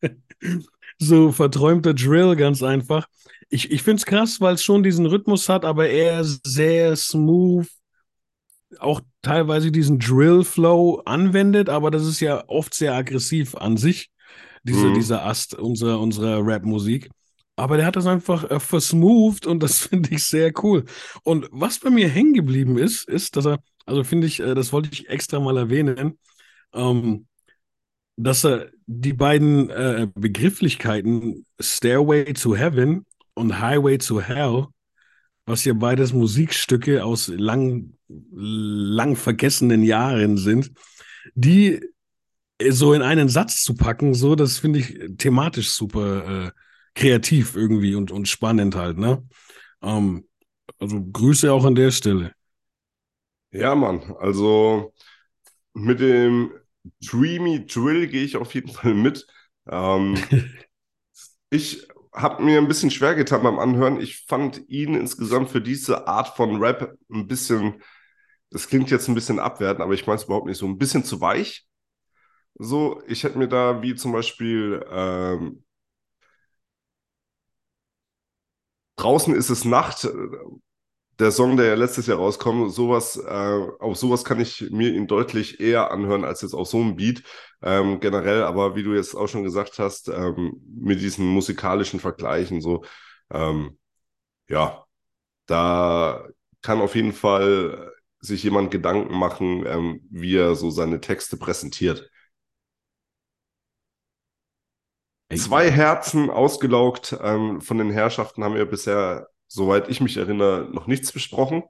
so 0.98 1.32
verträumter 1.32 1.94
Drill, 1.94 2.36
ganz 2.36 2.62
einfach. 2.62 3.06
Ich, 3.50 3.70
ich 3.70 3.82
finde 3.82 4.00
es 4.00 4.06
krass, 4.06 4.40
weil 4.40 4.54
es 4.54 4.62
schon 4.62 4.82
diesen 4.82 5.06
Rhythmus 5.06 5.48
hat, 5.48 5.64
aber 5.64 5.88
eher 5.88 6.22
sehr 6.24 6.96
smooth, 6.96 7.66
auch 8.78 9.00
teilweise 9.22 9.72
diesen 9.72 9.98
Drill-Flow 9.98 11.02
anwendet, 11.04 11.68
aber 11.68 11.90
das 11.90 12.06
ist 12.06 12.20
ja 12.20 12.44
oft 12.48 12.74
sehr 12.74 12.94
aggressiv 12.94 13.56
an 13.56 13.76
sich, 13.76 14.10
diese, 14.62 14.86
mhm. 14.86 14.94
dieser 14.94 15.26
Ast 15.26 15.54
unserer, 15.54 16.00
unserer 16.00 16.46
Rap-Musik. 16.46 17.10
Aber 17.56 17.76
der 17.76 17.86
hat 17.86 17.96
das 17.96 18.06
einfach 18.06 18.50
äh, 18.50 18.60
versmoothed 18.60 19.46
und 19.46 19.62
das 19.62 19.80
finde 19.86 20.14
ich 20.14 20.24
sehr 20.24 20.52
cool. 20.62 20.84
Und 21.24 21.48
was 21.50 21.78
bei 21.78 21.90
mir 21.90 22.08
hängen 22.08 22.32
geblieben 22.32 22.78
ist, 22.78 23.08
ist, 23.08 23.36
dass 23.36 23.46
er, 23.46 23.58
also 23.84 24.04
finde 24.04 24.26
ich, 24.26 24.40
äh, 24.40 24.54
das 24.54 24.72
wollte 24.72 24.90
ich 24.92 25.08
extra 25.08 25.40
mal 25.40 25.56
erwähnen, 25.56 26.18
ähm, 26.72 27.26
dass 28.16 28.44
er 28.44 28.70
die 28.86 29.12
beiden 29.12 29.70
äh, 29.70 30.08
Begrifflichkeiten 30.14 31.46
Stairway 31.60 32.32
to 32.32 32.54
Heaven 32.54 33.06
und 33.40 33.60
Highway 33.60 33.98
to 33.98 34.20
Hell, 34.20 34.66
was 35.46 35.64
ja 35.64 35.72
beides 35.74 36.12
Musikstücke 36.12 37.04
aus 37.04 37.28
lang, 37.28 37.94
lang 38.08 39.16
vergessenen 39.16 39.82
Jahren 39.82 40.36
sind, 40.36 40.72
die 41.34 41.80
so 42.68 42.92
in 42.92 43.02
einen 43.02 43.28
Satz 43.28 43.62
zu 43.62 43.74
packen, 43.74 44.14
so, 44.14 44.34
das 44.34 44.58
finde 44.58 44.80
ich 44.80 44.98
thematisch 45.18 45.70
super 45.70 46.46
äh, 46.48 46.50
kreativ 46.94 47.56
irgendwie 47.56 47.94
und, 47.94 48.10
und 48.10 48.28
spannend 48.28 48.74
halt, 48.76 48.98
ne? 48.98 49.26
Ähm, 49.82 50.28
also 50.78 51.02
Grüße 51.02 51.52
auch 51.52 51.64
an 51.64 51.74
der 51.74 51.90
Stelle. 51.90 52.32
Ja, 53.52 53.74
Mann, 53.74 54.14
also 54.18 54.94
mit 55.74 56.00
dem 56.00 56.52
Dreamy 57.00 57.66
Drill 57.66 58.08
gehe 58.08 58.24
ich 58.24 58.36
auf 58.36 58.54
jeden 58.54 58.70
Fall 58.72 58.94
mit. 58.94 59.26
Ähm, 59.68 60.16
ich 61.50 61.86
habe 62.12 62.42
mir 62.42 62.58
ein 62.58 62.68
bisschen 62.68 62.90
schwer 62.90 63.14
getan 63.14 63.42
beim 63.42 63.58
Anhören. 63.58 64.00
Ich 64.00 64.24
fand 64.26 64.68
ihn 64.68 64.94
insgesamt 64.94 65.50
für 65.50 65.60
diese 65.60 66.08
Art 66.08 66.36
von 66.36 66.56
Rap 66.62 66.96
ein 67.10 67.26
bisschen, 67.28 67.82
das 68.50 68.68
klingt 68.68 68.90
jetzt 68.90 69.08
ein 69.08 69.14
bisschen 69.14 69.38
abwertend, 69.38 69.82
aber 69.82 69.94
ich 69.94 70.06
meine 70.06 70.18
es 70.18 70.24
überhaupt 70.24 70.46
nicht 70.46 70.58
so, 70.58 70.66
ein 70.66 70.78
bisschen 70.78 71.04
zu 71.04 71.20
weich. 71.20 71.66
So, 72.54 73.02
ich 73.06 73.24
hätte 73.24 73.38
mir 73.38 73.48
da 73.48 73.82
wie 73.82 73.94
zum 73.94 74.12
Beispiel 74.12 74.84
ähm, 74.90 75.64
draußen 78.96 79.34
ist 79.34 79.50
es 79.50 79.64
Nacht, 79.64 80.08
der 81.20 81.30
Song, 81.32 81.56
der 81.56 81.66
ja 81.66 81.74
letztes 81.74 82.06
Jahr 82.06 82.18
rauskommt, 82.18 82.72
sowas, 82.72 83.16
äh, 83.16 83.60
auf 83.78 83.96
sowas 83.96 84.24
kann 84.24 84.40
ich 84.40 84.70
mir 84.70 84.92
ihn 84.92 85.06
deutlich 85.06 85.60
eher 85.60 85.90
anhören 85.90 86.24
als 86.24 86.42
jetzt 86.42 86.54
auf 86.54 86.68
so 86.68 86.78
einem 86.78 86.96
Beat. 86.96 87.22
Ähm, 87.62 88.00
generell, 88.00 88.42
aber 88.44 88.74
wie 88.74 88.82
du 88.82 88.94
jetzt 88.94 89.14
auch 89.14 89.28
schon 89.28 89.44
gesagt 89.44 89.78
hast, 89.78 90.08
ähm, 90.08 90.62
mit 90.66 91.00
diesen 91.00 91.26
musikalischen 91.26 92.00
Vergleichen, 92.00 92.62
so, 92.62 92.84
ähm, 93.30 93.78
ja, 94.48 94.84
da 95.46 96.28
kann 96.62 96.80
auf 96.80 96.94
jeden 96.96 97.12
Fall 97.12 97.92
sich 98.20 98.42
jemand 98.44 98.70
Gedanken 98.70 99.14
machen, 99.18 99.64
ähm, 99.66 100.00
wie 100.10 100.36
er 100.36 100.54
so 100.56 100.70
seine 100.70 101.00
Texte 101.00 101.36
präsentiert. 101.36 102.10
Zwei 105.36 105.70
Herzen 105.70 106.28
ausgelaugt 106.28 107.16
ähm, 107.22 107.60
von 107.60 107.78
den 107.78 107.90
Herrschaften 107.90 108.42
haben 108.42 108.56
wir 108.56 108.66
bisher 108.66 109.28
soweit 109.50 109.88
ich 109.88 110.00
mich 110.00 110.16
erinnere, 110.16 110.68
noch 110.72 110.86
nichts 110.86 111.12
besprochen? 111.12 111.64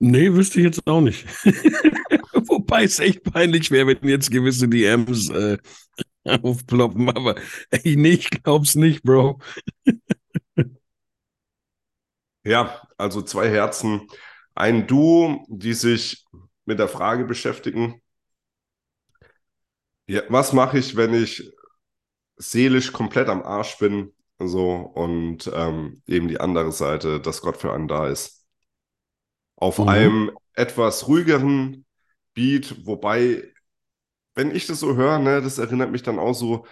Nee, 0.00 0.32
wüsste 0.32 0.60
ich 0.60 0.64
jetzt 0.64 0.86
auch 0.86 1.00
nicht. 1.00 1.26
Wobei 2.48 2.84
es 2.84 3.00
echt 3.00 3.24
peinlich 3.24 3.70
wäre, 3.70 3.88
wenn 3.88 4.08
jetzt 4.08 4.30
gewisse 4.30 4.68
DMs 4.68 5.28
äh, 5.30 5.58
aufploppen, 6.24 7.08
aber 7.10 7.36
ey, 7.70 7.96
nee, 7.96 8.10
ich 8.10 8.30
glaub's 8.30 8.74
nicht, 8.74 9.02
Bro. 9.02 9.40
ja, 12.44 12.82
also 12.96 13.22
zwei 13.22 13.48
Herzen. 13.50 14.08
Ein 14.54 14.86
Duo, 14.86 15.44
die 15.48 15.74
sich 15.74 16.24
mit 16.64 16.78
der 16.78 16.88
Frage 16.88 17.24
beschäftigen, 17.24 18.00
ja, 20.06 20.22
was 20.28 20.52
mache 20.52 20.78
ich, 20.78 20.96
wenn 20.96 21.14
ich 21.14 21.52
seelisch 22.36 22.92
komplett 22.92 23.28
am 23.28 23.42
Arsch 23.42 23.78
bin 23.78 24.12
so, 24.38 24.74
und 24.76 25.50
ähm, 25.52 26.02
eben 26.06 26.28
die 26.28 26.40
andere 26.40 26.72
Seite, 26.72 27.20
dass 27.20 27.42
Gott 27.42 27.56
für 27.56 27.72
einen 27.72 27.88
da 27.88 28.08
ist. 28.08 28.46
Auf 29.56 29.78
mhm. 29.78 29.88
einem 29.88 30.30
etwas 30.54 31.08
ruhigeren 31.08 31.84
Beat, 32.34 32.86
wobei, 32.86 33.52
wenn 34.34 34.54
ich 34.54 34.66
das 34.66 34.80
so 34.80 34.94
höre, 34.94 35.18
ne, 35.18 35.42
das 35.42 35.58
erinnert 35.58 35.90
mich 35.90 36.02
dann 36.02 36.18
auch 36.18 36.34
so 36.34 36.66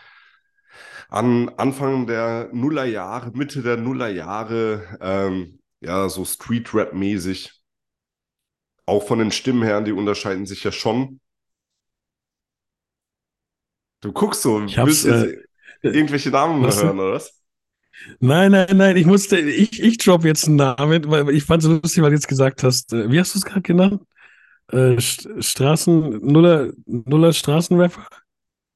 an 1.08 1.48
Anfang 1.50 2.06
der 2.06 2.50
Nullerjahre, 2.52 3.30
Mitte 3.32 3.62
der 3.62 3.76
Nullerjahre, 3.76 4.98
ähm, 5.00 5.60
ja, 5.80 6.08
so 6.08 6.24
Street-Rap-mäßig. 6.24 7.52
Auch 8.86 9.06
von 9.06 9.18
den 9.18 9.32
Stimmen 9.32 9.62
her, 9.62 9.80
die 9.80 9.92
unterscheiden 9.92 10.46
sich 10.46 10.62
ja 10.62 10.70
schon. 10.70 11.20
Du 14.00 14.12
guckst 14.12 14.42
so, 14.42 14.62
ich 14.62 14.76
willst 14.76 15.06
äh, 15.06 15.42
irgendwelche 15.82 16.30
Namen 16.30 16.64
hören, 16.64 17.00
oder 17.00 17.12
was? 17.12 17.42
Nein, 18.20 18.52
nein, 18.52 18.76
nein, 18.76 18.96
ich 18.96 19.06
musste, 19.06 19.38
ich, 19.38 19.82
ich 19.82 19.98
drop 19.98 20.24
jetzt 20.24 20.46
einen 20.46 20.56
Namen, 20.56 21.10
weil 21.10 21.30
ich 21.30 21.44
fand 21.44 21.62
es 21.62 21.68
lustig, 21.68 22.02
weil 22.02 22.10
du 22.10 22.16
jetzt 22.16 22.28
gesagt 22.28 22.62
hast, 22.62 22.92
äh, 22.92 23.10
wie 23.10 23.18
hast 23.18 23.34
du 23.34 23.38
es 23.38 23.44
gerade 23.44 23.62
genannt? 23.62 24.02
Äh, 24.72 25.00
Straßen, 25.00 26.24
Nuller, 26.26 26.72
Nuller 26.86 27.32
Straßenrapper? 27.32 28.06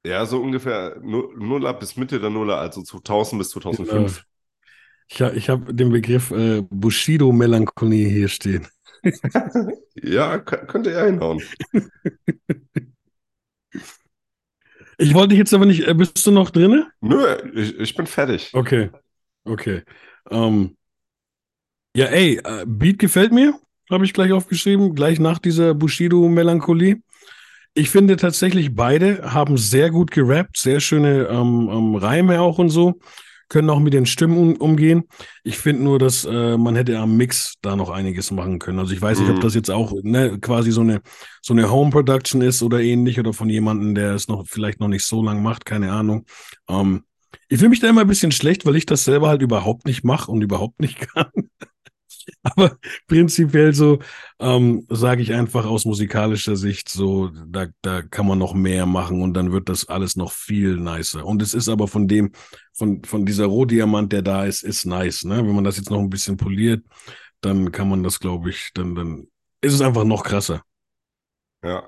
Ja, 0.05 0.25
so 0.25 0.41
ungefähr 0.41 0.99
Nuller 1.01 1.73
bis 1.73 1.95
Mitte 1.95 2.19
der 2.19 2.29
Nuller, 2.29 2.57
also 2.57 2.81
2000 2.81 3.39
bis 3.39 3.49
2005. 3.51 4.25
Genau. 5.09 5.31
Ich, 5.31 5.37
ich 5.37 5.49
habe 5.49 5.73
den 5.73 5.91
Begriff 5.91 6.31
äh, 6.31 6.61
Bushido-Melancholie 6.61 8.07
hier 8.07 8.29
stehen. 8.29 8.67
ja, 9.95 10.39
könnte 10.39 10.91
er 10.91 11.05
hinhauen. 11.05 11.41
Ich 14.97 15.15
wollte 15.15 15.29
dich 15.29 15.39
jetzt 15.39 15.53
aber 15.53 15.65
nicht, 15.65 15.87
äh, 15.87 15.93
bist 15.93 16.25
du 16.25 16.31
noch 16.31 16.51
drin? 16.51 16.85
Nö, 17.01 17.25
ich, 17.55 17.77
ich 17.79 17.95
bin 17.95 18.05
fertig. 18.05 18.51
Okay. 18.53 18.89
Okay. 19.43 19.83
Ähm, 20.29 20.75
ja, 21.95 22.05
ey, 22.05 22.39
äh, 22.43 22.65
Beat 22.65 22.99
gefällt 22.99 23.33
mir, 23.33 23.53
habe 23.89 24.05
ich 24.05 24.13
gleich 24.13 24.31
aufgeschrieben, 24.31 24.95
gleich 24.95 25.19
nach 25.19 25.39
dieser 25.39 25.73
Bushido-Melancholie. 25.73 27.01
Ich 27.73 27.89
finde 27.89 28.17
tatsächlich, 28.17 28.75
beide 28.75 29.33
haben 29.33 29.57
sehr 29.57 29.91
gut 29.91 30.11
gerappt, 30.11 30.57
sehr 30.57 30.79
schöne 30.79 31.27
ähm, 31.29 31.69
ähm, 31.71 31.95
Reime 31.95 32.41
auch 32.41 32.59
und 32.59 32.69
so, 32.69 32.99
können 33.47 33.69
auch 33.69 33.79
mit 33.79 33.93
den 33.93 34.05
Stimmen 34.05 34.37
um, 34.37 34.55
umgehen. 34.55 35.03
Ich 35.43 35.57
finde 35.57 35.83
nur, 35.83 35.99
dass 35.99 36.25
äh, 36.25 36.57
man 36.57 36.75
hätte 36.75 36.97
am 36.99 37.17
Mix 37.17 37.55
da 37.61 37.75
noch 37.75 37.89
einiges 37.89 38.31
machen 38.31 38.59
können. 38.59 38.79
Also 38.79 38.93
ich 38.93 39.01
weiß 39.01 39.19
mhm. 39.19 39.23
nicht, 39.23 39.31
ob 39.31 39.37
mhm. 39.37 39.41
das 39.41 39.55
jetzt 39.55 39.71
auch 39.71 39.93
ne, 40.03 40.37
quasi 40.39 40.71
so 40.71 40.81
eine, 40.81 41.01
so 41.41 41.53
eine 41.53 41.69
Home-Production 41.69 42.41
ist 42.41 42.61
oder 42.61 42.81
ähnlich 42.81 43.19
oder 43.19 43.33
von 43.33 43.49
jemandem, 43.49 43.95
der 43.95 44.15
es 44.15 44.27
noch 44.27 44.45
vielleicht 44.47 44.79
noch 44.79 44.87
nicht 44.87 45.05
so 45.05 45.23
lange 45.23 45.41
macht, 45.41 45.65
keine 45.65 45.91
Ahnung. 45.91 46.25
Ähm, 46.69 47.03
ich 47.51 47.57
fühle 47.57 47.69
mich 47.69 47.81
da 47.81 47.89
immer 47.89 48.01
ein 48.01 48.07
bisschen 48.07 48.31
schlecht, 48.31 48.65
weil 48.65 48.77
ich 48.77 48.85
das 48.85 49.03
selber 49.03 49.27
halt 49.27 49.41
überhaupt 49.41 49.85
nicht 49.85 50.05
mache 50.05 50.31
und 50.31 50.41
überhaupt 50.41 50.79
nicht 50.79 50.99
kann. 51.13 51.29
Aber 52.43 52.77
prinzipiell 53.07 53.73
so 53.73 53.99
ähm, 54.39 54.85
sage 54.87 55.21
ich 55.21 55.33
einfach 55.33 55.65
aus 55.65 55.83
musikalischer 55.83 56.55
Sicht 56.55 56.87
so, 56.87 57.27
da, 57.27 57.67
da 57.81 58.03
kann 58.03 58.25
man 58.25 58.37
noch 58.39 58.53
mehr 58.53 58.85
machen 58.85 59.21
und 59.21 59.33
dann 59.33 59.51
wird 59.51 59.67
das 59.67 59.89
alles 59.89 60.15
noch 60.15 60.31
viel 60.31 60.77
nicer. 60.77 61.25
Und 61.25 61.41
es 61.41 61.53
ist 61.53 61.67
aber 61.67 61.89
von 61.89 62.07
dem, 62.07 62.31
von, 62.71 63.03
von 63.03 63.25
dieser 63.25 63.47
Rohdiamant, 63.47 64.13
der 64.13 64.21
da 64.21 64.45
ist, 64.45 64.63
ist 64.63 64.85
nice. 64.85 65.25
Ne? 65.25 65.45
Wenn 65.45 65.53
man 65.53 65.65
das 65.65 65.75
jetzt 65.75 65.89
noch 65.89 65.99
ein 65.99 66.09
bisschen 66.09 66.37
poliert, 66.37 66.85
dann 67.41 67.73
kann 67.73 67.89
man 67.89 68.01
das, 68.01 68.21
glaube 68.21 68.49
ich, 68.49 68.71
dann, 68.73 68.95
dann 68.95 69.27
ist 69.59 69.73
es 69.73 69.81
einfach 69.81 70.05
noch 70.05 70.23
krasser. 70.23 70.63
Ja. 71.63 71.83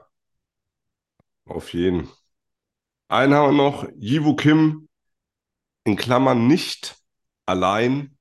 Auf 1.45 1.73
jeden. 1.73 2.09
Einen 3.07 3.33
haben 3.33 3.55
wir 3.55 3.63
noch, 3.63 3.87
Yivu 3.97 4.35
Kim, 4.35 4.89
in 5.83 5.95
Klammern 5.95 6.47
nicht 6.47 6.97
allein. 7.45 8.17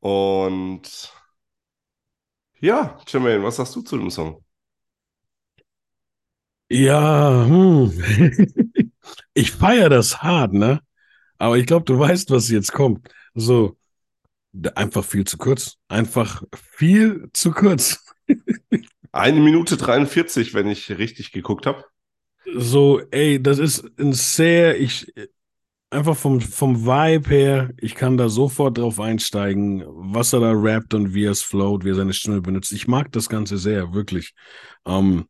Und 0.00 1.12
ja, 2.60 2.98
Jermaine, 3.06 3.42
was 3.42 3.56
sagst 3.56 3.76
du 3.76 3.82
zu 3.82 3.96
dem 3.96 4.10
Song? 4.10 4.44
Ja, 6.68 7.46
hm. 7.46 7.92
ich 9.34 9.52
feiere 9.52 9.88
das 9.90 10.22
hart, 10.22 10.52
ne? 10.52 10.80
Aber 11.38 11.58
ich 11.58 11.66
glaube, 11.66 11.84
du 11.84 11.98
weißt, 11.98 12.30
was 12.30 12.48
jetzt 12.50 12.72
kommt. 12.72 13.08
So, 13.34 13.76
einfach 14.74 15.04
viel 15.04 15.24
zu 15.24 15.36
kurz. 15.36 15.76
Einfach 15.88 16.42
viel 16.54 17.28
zu 17.32 17.50
kurz. 17.52 18.04
Eine 19.12 19.40
Minute 19.40 19.76
43, 19.76 20.54
wenn 20.54 20.68
ich 20.68 20.90
richtig 20.90 21.32
geguckt 21.32 21.66
habe. 21.66 21.84
So, 22.56 23.00
ey, 23.10 23.42
das 23.42 23.58
ist 23.58 23.98
ein 23.98 24.12
sehr, 24.12 24.80
ich, 24.80 25.12
einfach 25.94 26.16
vom, 26.16 26.40
vom 26.40 26.84
Vibe 26.84 27.28
her, 27.30 27.70
ich 27.78 27.94
kann 27.94 28.16
da 28.16 28.28
sofort 28.28 28.78
drauf 28.78 29.00
einsteigen, 29.00 29.84
was 29.86 30.32
er 30.32 30.40
da 30.40 30.52
rappt 30.52 30.94
und 30.94 31.14
wie 31.14 31.24
er 31.24 31.30
es 31.32 31.42
float, 31.42 31.84
wie 31.84 31.90
er 31.90 31.94
seine 31.94 32.12
Stimme 32.12 32.40
benutzt. 32.42 32.72
Ich 32.72 32.88
mag 32.88 33.12
das 33.12 33.28
Ganze 33.28 33.56
sehr, 33.58 33.94
wirklich. 33.94 34.34
Ähm, 34.86 35.26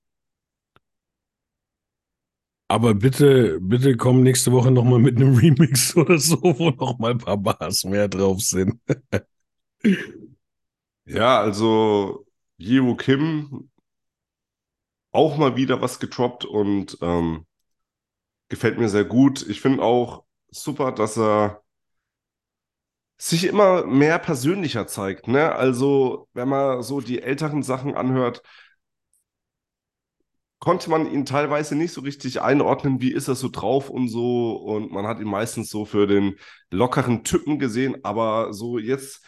aber 2.68 2.94
bitte, 2.94 3.58
bitte 3.60 3.96
komm 3.96 4.22
nächste 4.22 4.52
Woche 4.52 4.70
nochmal 4.70 4.98
mit 4.98 5.16
einem 5.16 5.34
Remix 5.38 5.96
oder 5.96 6.18
so, 6.18 6.38
wo 6.42 6.70
nochmal 6.70 7.12
ein 7.12 7.18
paar 7.18 7.36
Bars 7.38 7.84
mehr 7.84 8.08
drauf 8.08 8.40
sind. 8.40 8.80
ja, 11.06 11.40
also 11.40 12.26
Yeo 12.58 12.94
Kim 12.96 13.70
auch 15.12 15.36
mal 15.38 15.56
wieder 15.56 15.80
was 15.80 15.98
getroppt 16.00 16.44
und 16.44 16.98
ähm, 17.00 17.46
gefällt 18.48 18.78
mir 18.78 18.88
sehr 18.88 19.04
gut. 19.04 19.46
Ich 19.48 19.60
finde 19.60 19.82
auch 19.82 20.23
super, 20.54 20.92
dass 20.92 21.16
er 21.18 21.62
sich 23.18 23.44
immer 23.44 23.84
mehr 23.86 24.18
persönlicher 24.18 24.86
zeigt. 24.86 25.28
Ne? 25.28 25.52
Also, 25.54 26.28
wenn 26.34 26.48
man 26.48 26.82
so 26.82 27.00
die 27.00 27.22
älteren 27.22 27.62
Sachen 27.62 27.94
anhört, 27.94 28.42
konnte 30.58 30.88
man 30.90 31.10
ihn 31.10 31.26
teilweise 31.26 31.76
nicht 31.76 31.92
so 31.92 32.00
richtig 32.00 32.40
einordnen, 32.40 33.00
wie 33.00 33.12
ist 33.12 33.28
er 33.28 33.34
so 33.34 33.48
drauf 33.50 33.90
und 33.90 34.08
so. 34.08 34.52
Und 34.56 34.90
man 34.92 35.06
hat 35.06 35.20
ihn 35.20 35.28
meistens 35.28 35.68
so 35.70 35.84
für 35.84 36.06
den 36.06 36.36
lockeren 36.70 37.22
Typen 37.24 37.58
gesehen, 37.58 38.02
aber 38.04 38.52
so 38.54 38.78
jetzt, 38.78 39.22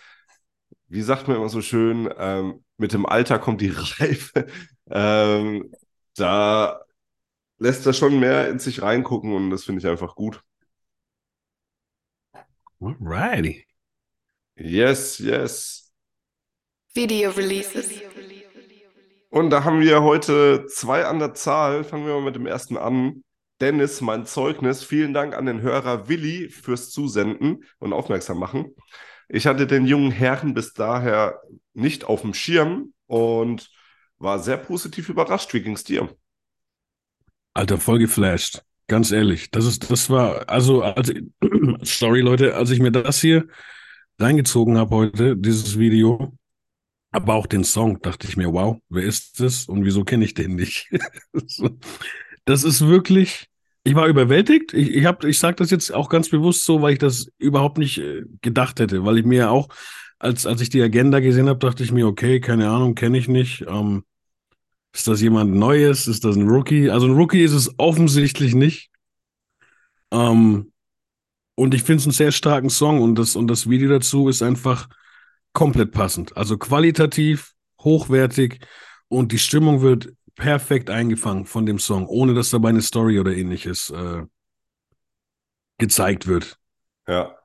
wie 0.88 1.02
sagt 1.02 1.28
man 1.28 1.36
immer 1.36 1.48
so 1.48 1.62
schön, 1.62 2.08
ähm, 2.18 2.64
mit 2.78 2.92
dem 2.92 3.06
Alter 3.06 3.38
kommt 3.38 3.60
die 3.60 3.70
Reife. 3.76 4.46
Ähm, 4.90 5.72
da 6.16 6.80
lässt 7.58 7.86
er 7.86 7.92
schon 7.94 8.20
mehr 8.20 8.48
in 8.50 8.58
sich 8.58 8.82
reingucken 8.82 9.32
und 9.34 9.50
das 9.50 9.64
finde 9.64 9.80
ich 9.80 9.88
einfach 9.88 10.16
gut. 10.16 10.42
Alrighty. 12.80 13.64
Yes, 14.56 15.18
yes. 15.18 15.90
Video 16.94 17.30
Releases. 17.30 17.90
Und 19.30 19.50
da 19.50 19.64
haben 19.64 19.80
wir 19.80 20.02
heute 20.02 20.66
zwei 20.66 21.04
an 21.04 21.18
der 21.18 21.34
Zahl. 21.34 21.84
Fangen 21.84 22.06
wir 22.06 22.14
mal 22.14 22.22
mit 22.22 22.36
dem 22.36 22.46
ersten 22.46 22.76
an. 22.76 23.22
Dennis, 23.60 24.00
mein 24.00 24.26
Zeugnis. 24.26 24.84
Vielen 24.84 25.14
Dank 25.14 25.34
an 25.34 25.46
den 25.46 25.62
Hörer 25.62 26.08
Willi 26.08 26.48
fürs 26.48 26.90
Zusenden 26.90 27.64
und 27.78 27.92
aufmerksam 27.92 28.38
machen. 28.38 28.74
Ich 29.28 29.46
hatte 29.46 29.66
den 29.66 29.86
jungen 29.86 30.10
Herrn 30.10 30.54
bis 30.54 30.72
daher 30.72 31.40
nicht 31.72 32.04
auf 32.04 32.20
dem 32.22 32.34
Schirm 32.34 32.92
und 33.06 33.70
war 34.18 34.38
sehr 34.38 34.56
positiv 34.56 35.08
überrascht. 35.08 35.52
Wie 35.54 35.62
ging 35.62 35.74
es 35.74 35.84
dir? 35.84 36.14
Alter, 37.54 37.78
voll 37.78 37.98
geflasht. 37.98 38.62
Ganz 38.88 39.10
ehrlich. 39.10 39.50
Das 39.50 39.64
ist, 39.64 39.90
das 39.90 40.10
war, 40.10 40.48
also, 40.48 40.82
also, 40.82 41.12
sorry 41.82 42.20
Leute, 42.20 42.54
als 42.54 42.70
ich 42.70 42.80
mir 42.80 42.92
das 42.92 43.20
hier 43.20 43.46
reingezogen 44.18 44.78
habe 44.78 44.94
heute, 44.94 45.36
dieses 45.36 45.78
Video, 45.78 46.32
aber 47.10 47.34
auch 47.34 47.46
den 47.46 47.64
Song, 47.64 48.00
dachte 48.00 48.28
ich 48.28 48.36
mir, 48.36 48.52
wow, 48.52 48.78
wer 48.88 49.04
ist 49.04 49.40
das 49.40 49.66
und 49.66 49.84
wieso 49.84 50.04
kenne 50.04 50.24
ich 50.24 50.34
den 50.34 50.54
nicht? 50.54 50.90
das 52.44 52.64
ist 52.64 52.86
wirklich, 52.86 53.48
ich 53.82 53.94
war 53.94 54.06
überwältigt. 54.06 54.72
Ich, 54.74 54.90
ich, 54.90 55.04
hab, 55.04 55.24
ich 55.24 55.38
sage 55.38 55.56
das 55.56 55.70
jetzt 55.70 55.92
auch 55.92 56.08
ganz 56.08 56.28
bewusst 56.28 56.64
so, 56.64 56.82
weil 56.82 56.94
ich 56.94 56.98
das 56.98 57.30
überhaupt 57.38 57.78
nicht 57.78 57.98
äh, 57.98 58.22
gedacht 58.42 58.80
hätte, 58.80 59.04
weil 59.04 59.18
ich 59.18 59.24
mir 59.24 59.50
auch, 59.50 59.68
als, 60.18 60.46
als 60.46 60.60
ich 60.60 60.70
die 60.70 60.82
Agenda 60.82 61.20
gesehen 61.20 61.48
habe, 61.48 61.58
dachte 61.58 61.82
ich 61.82 61.92
mir, 61.92 62.06
okay, 62.06 62.40
keine 62.40 62.68
Ahnung, 62.68 62.94
kenne 62.94 63.18
ich 63.18 63.28
nicht. 63.28 63.64
Ähm, 63.68 64.04
ist 64.96 65.06
das 65.06 65.20
jemand 65.20 65.54
Neues? 65.54 66.06
Ist 66.06 66.24
das 66.24 66.36
ein 66.36 66.48
Rookie? 66.48 66.88
Also 66.88 67.06
ein 67.06 67.12
Rookie 67.12 67.42
ist 67.42 67.52
es 67.52 67.78
offensichtlich 67.78 68.54
nicht. 68.54 68.90
Ähm, 70.10 70.72
und 71.54 71.74
ich 71.74 71.82
finde 71.82 72.00
es 72.00 72.06
einen 72.06 72.12
sehr 72.12 72.32
starken 72.32 72.70
Song 72.70 73.02
und 73.02 73.16
das, 73.16 73.36
und 73.36 73.48
das 73.48 73.68
Video 73.68 73.90
dazu 73.90 74.30
ist 74.30 74.42
einfach 74.42 74.88
komplett 75.52 75.92
passend. 75.92 76.34
Also 76.34 76.56
qualitativ, 76.56 77.52
hochwertig 77.82 78.60
und 79.08 79.32
die 79.32 79.38
Stimmung 79.38 79.82
wird 79.82 80.14
perfekt 80.34 80.88
eingefangen 80.88 81.44
von 81.44 81.66
dem 81.66 81.78
Song, 81.78 82.06
ohne 82.06 82.32
dass 82.32 82.48
dabei 82.48 82.70
eine 82.70 82.80
Story 82.82 83.20
oder 83.20 83.32
ähnliches 83.36 83.90
äh, 83.90 84.22
gezeigt 85.76 86.26
wird. 86.26 86.58
Ja. 87.06 87.36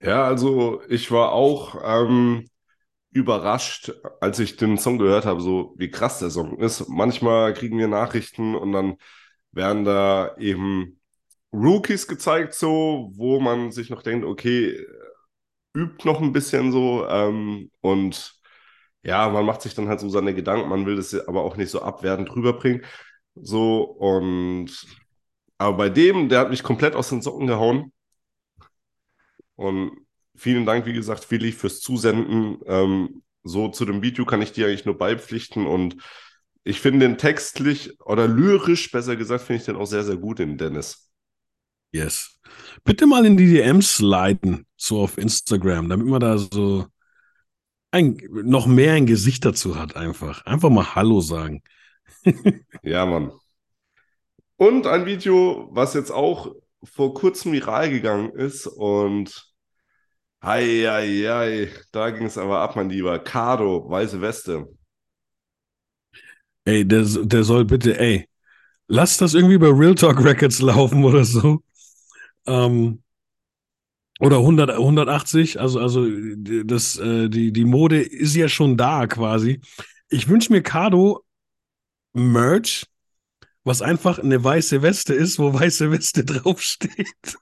Ja, 0.00 0.24
also 0.24 0.80
ich 0.88 1.10
war 1.10 1.32
auch 1.32 1.76
ähm, 1.84 2.48
überrascht, 3.16 3.92
als 4.20 4.38
ich 4.38 4.56
den 4.56 4.78
Song 4.78 4.98
gehört 4.98 5.24
habe, 5.26 5.40
so 5.40 5.74
wie 5.78 5.90
krass 5.90 6.18
der 6.20 6.30
Song 6.30 6.58
ist. 6.58 6.88
Manchmal 6.88 7.54
kriegen 7.54 7.78
wir 7.78 7.88
Nachrichten 7.88 8.54
und 8.54 8.72
dann 8.72 8.96
werden 9.52 9.84
da 9.84 10.36
eben 10.38 11.00
Rookies 11.52 12.06
gezeigt, 12.08 12.54
so, 12.54 13.10
wo 13.14 13.40
man 13.40 13.72
sich 13.72 13.90
noch 13.90 14.02
denkt, 14.02 14.26
okay, 14.26 14.78
übt 15.74 16.06
noch 16.06 16.20
ein 16.20 16.32
bisschen 16.32 16.72
so 16.72 17.06
ähm, 17.08 17.70
und 17.80 18.34
ja, 19.02 19.28
man 19.28 19.46
macht 19.46 19.62
sich 19.62 19.74
dann 19.74 19.88
halt 19.88 20.00
so 20.00 20.08
seine 20.08 20.34
Gedanken, 20.34 20.68
man 20.68 20.86
will 20.86 20.96
das 20.96 21.14
aber 21.28 21.42
auch 21.44 21.56
nicht 21.56 21.70
so 21.70 21.82
abwertend 21.82 22.34
rüberbringen. 22.34 22.84
So 23.34 23.82
und 23.84 24.86
aber 25.58 25.76
bei 25.76 25.88
dem, 25.90 26.28
der 26.28 26.40
hat 26.40 26.50
mich 26.50 26.62
komplett 26.62 26.94
aus 26.94 27.08
den 27.10 27.22
Socken 27.22 27.46
gehauen. 27.46 27.92
Und 29.56 30.05
vielen 30.36 30.66
Dank, 30.66 30.86
wie 30.86 30.92
gesagt, 30.92 31.30
Willi, 31.30 31.52
fürs 31.52 31.80
Zusenden. 31.80 32.58
Ähm, 32.66 33.22
so 33.42 33.68
zu 33.68 33.84
dem 33.84 34.02
Video 34.02 34.24
kann 34.24 34.42
ich 34.42 34.52
dir 34.52 34.66
eigentlich 34.66 34.84
nur 34.84 34.98
beipflichten 34.98 35.66
und 35.66 35.96
ich 36.64 36.80
finde 36.80 37.06
den 37.06 37.16
textlich 37.16 38.00
oder 38.00 38.26
lyrisch, 38.26 38.90
besser 38.90 39.14
gesagt, 39.14 39.44
finde 39.44 39.60
ich 39.60 39.66
den 39.66 39.76
auch 39.76 39.86
sehr, 39.86 40.02
sehr 40.02 40.16
gut, 40.16 40.40
den 40.40 40.58
Dennis. 40.58 41.10
Yes. 41.92 42.40
Bitte 42.82 43.06
mal 43.06 43.24
in 43.24 43.36
die 43.36 43.46
DMs 43.46 43.96
sliden, 43.96 44.66
so 44.76 45.00
auf 45.00 45.16
Instagram, 45.16 45.88
damit 45.88 46.06
man 46.06 46.20
da 46.20 46.38
so 46.38 46.86
ein, 47.92 48.20
noch 48.30 48.66
mehr 48.66 48.94
ein 48.94 49.06
Gesicht 49.06 49.44
dazu 49.44 49.78
hat, 49.78 49.96
einfach. 49.96 50.44
Einfach 50.44 50.70
mal 50.70 50.94
Hallo 50.94 51.20
sagen. 51.20 51.62
ja, 52.82 53.06
Mann. 53.06 53.30
Und 54.56 54.86
ein 54.86 55.06
Video, 55.06 55.68
was 55.70 55.94
jetzt 55.94 56.10
auch 56.10 56.54
vor 56.82 57.14
kurzem 57.14 57.52
viral 57.52 57.90
gegangen 57.90 58.32
ist 58.32 58.66
und 58.66 59.54
Hei. 60.46 61.68
Da 61.90 62.10
ging 62.10 62.26
es 62.26 62.38
aber 62.38 62.60
ab, 62.60 62.76
mein 62.76 62.88
Lieber. 62.88 63.18
Cardo, 63.18 63.90
weiße 63.90 64.20
Weste. 64.20 64.68
Ey, 66.64 66.86
der, 66.86 67.02
der 67.02 67.42
soll 67.42 67.64
bitte, 67.64 67.98
ey, 67.98 68.28
lass 68.86 69.16
das 69.16 69.34
irgendwie 69.34 69.58
bei 69.58 69.70
Real 69.70 69.96
Talk 69.96 70.22
Records 70.22 70.60
laufen 70.60 71.04
oder 71.04 71.24
so. 71.24 71.64
Ähm, 72.46 73.02
oder 74.20 74.36
100, 74.36 74.70
180, 74.70 75.60
also, 75.60 75.80
also 75.80 76.06
das, 76.64 76.96
äh, 76.96 77.28
die, 77.28 77.52
die 77.52 77.64
Mode 77.64 78.00
ist 78.00 78.36
ja 78.36 78.48
schon 78.48 78.76
da 78.76 79.08
quasi. 79.08 79.60
Ich 80.10 80.28
wünsche 80.28 80.52
mir 80.52 80.62
Cardo 80.62 81.24
Merch, 82.12 82.86
was 83.64 83.82
einfach 83.82 84.20
eine 84.20 84.42
weiße 84.42 84.80
Weste 84.82 85.12
ist, 85.12 85.40
wo 85.40 85.52
weiße 85.58 85.90
Weste 85.90 86.24
draufsteht. 86.24 87.36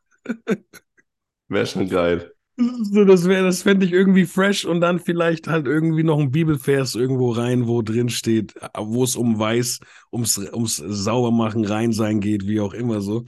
Wäre 1.48 1.66
schon 1.66 1.86
geil. 1.90 2.33
So, 2.56 3.04
das 3.04 3.24
wäre, 3.28 3.44
das 3.44 3.62
fände 3.62 3.84
ich 3.84 3.92
irgendwie 3.92 4.26
fresh 4.26 4.64
und 4.64 4.80
dann 4.80 5.00
vielleicht 5.00 5.48
halt 5.48 5.66
irgendwie 5.66 6.04
noch 6.04 6.20
ein 6.20 6.30
Bibelvers 6.30 6.94
irgendwo 6.94 7.32
rein, 7.32 7.66
wo 7.66 7.82
drin 7.82 8.08
steht, 8.10 8.54
wo 8.76 9.02
es 9.02 9.16
um 9.16 9.38
weiß, 9.38 9.80
ums, 10.12 10.38
ums 10.38 10.76
Saubermachen, 10.76 11.64
rein 11.64 11.92
sein 11.92 12.20
geht, 12.20 12.46
wie 12.46 12.60
auch 12.60 12.72
immer 12.72 13.00
so. 13.00 13.24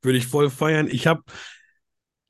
Würde 0.00 0.16
ich 0.16 0.26
voll 0.26 0.48
feiern. 0.48 0.88
Ich 0.90 1.06
habe, 1.06 1.22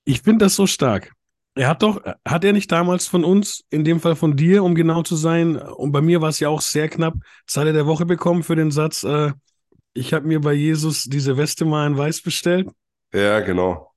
ich 0.04 0.22
finde 0.22 0.46
das 0.46 0.56
so 0.56 0.66
stark. 0.66 1.12
Er 1.54 1.68
hat 1.68 1.82
doch, 1.82 2.02
hat 2.26 2.44
er 2.44 2.52
nicht 2.52 2.72
damals 2.72 3.06
von 3.06 3.24
uns, 3.24 3.64
in 3.70 3.84
dem 3.84 4.00
Fall 4.00 4.16
von 4.16 4.36
dir, 4.36 4.64
um 4.64 4.74
genau 4.74 5.02
zu 5.02 5.14
sein, 5.14 5.56
und 5.56 5.92
bei 5.92 6.00
mir 6.00 6.20
war 6.20 6.30
es 6.30 6.40
ja 6.40 6.48
auch 6.48 6.60
sehr 6.60 6.88
knapp, 6.88 7.14
Zeile 7.46 7.72
der 7.72 7.86
Woche 7.86 8.06
bekommen 8.06 8.42
für 8.42 8.56
den 8.56 8.70
Satz, 8.70 9.04
äh, 9.04 9.32
ich 9.92 10.12
habe 10.14 10.26
mir 10.26 10.40
bei 10.40 10.52
Jesus 10.52 11.04
diese 11.04 11.36
Weste 11.36 11.64
mal 11.64 11.86
in 11.86 11.98
Weiß 11.98 12.22
bestellt. 12.22 12.68
Ja, 13.12 13.40
genau. 13.40 13.89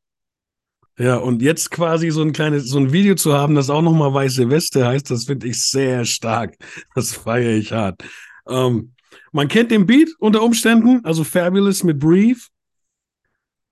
Ja, 0.98 1.18
und 1.18 1.42
jetzt 1.42 1.72
quasi 1.72 2.12
so 2.12 2.22
ein 2.22 2.34
kleines, 2.34 2.68
so 2.68 2.78
ein 2.78 2.94
Video 2.94 3.16
zu 3.16 3.34
haben, 3.34 3.56
das 3.56 3.70
auch 3.70 3.82
nochmal 3.82 4.14
weiße 4.14 4.50
Weste 4.50 4.86
heißt, 4.86 5.10
das 5.10 5.26
finde 5.26 5.48
ich 5.48 5.64
sehr 5.64 6.06
stark. 6.06 6.56
Das 6.94 7.14
feiere 7.14 7.54
ich 7.54 7.72
hart. 7.72 8.04
Ähm, 8.48 8.94
man 9.32 9.48
kennt 9.48 9.72
den 9.72 9.88
Beat 9.88 10.10
unter 10.20 10.44
Umständen, 10.44 11.04
also 11.04 11.24
Fabulous 11.24 11.84
mit 11.84 12.00
Brief. 12.00 12.50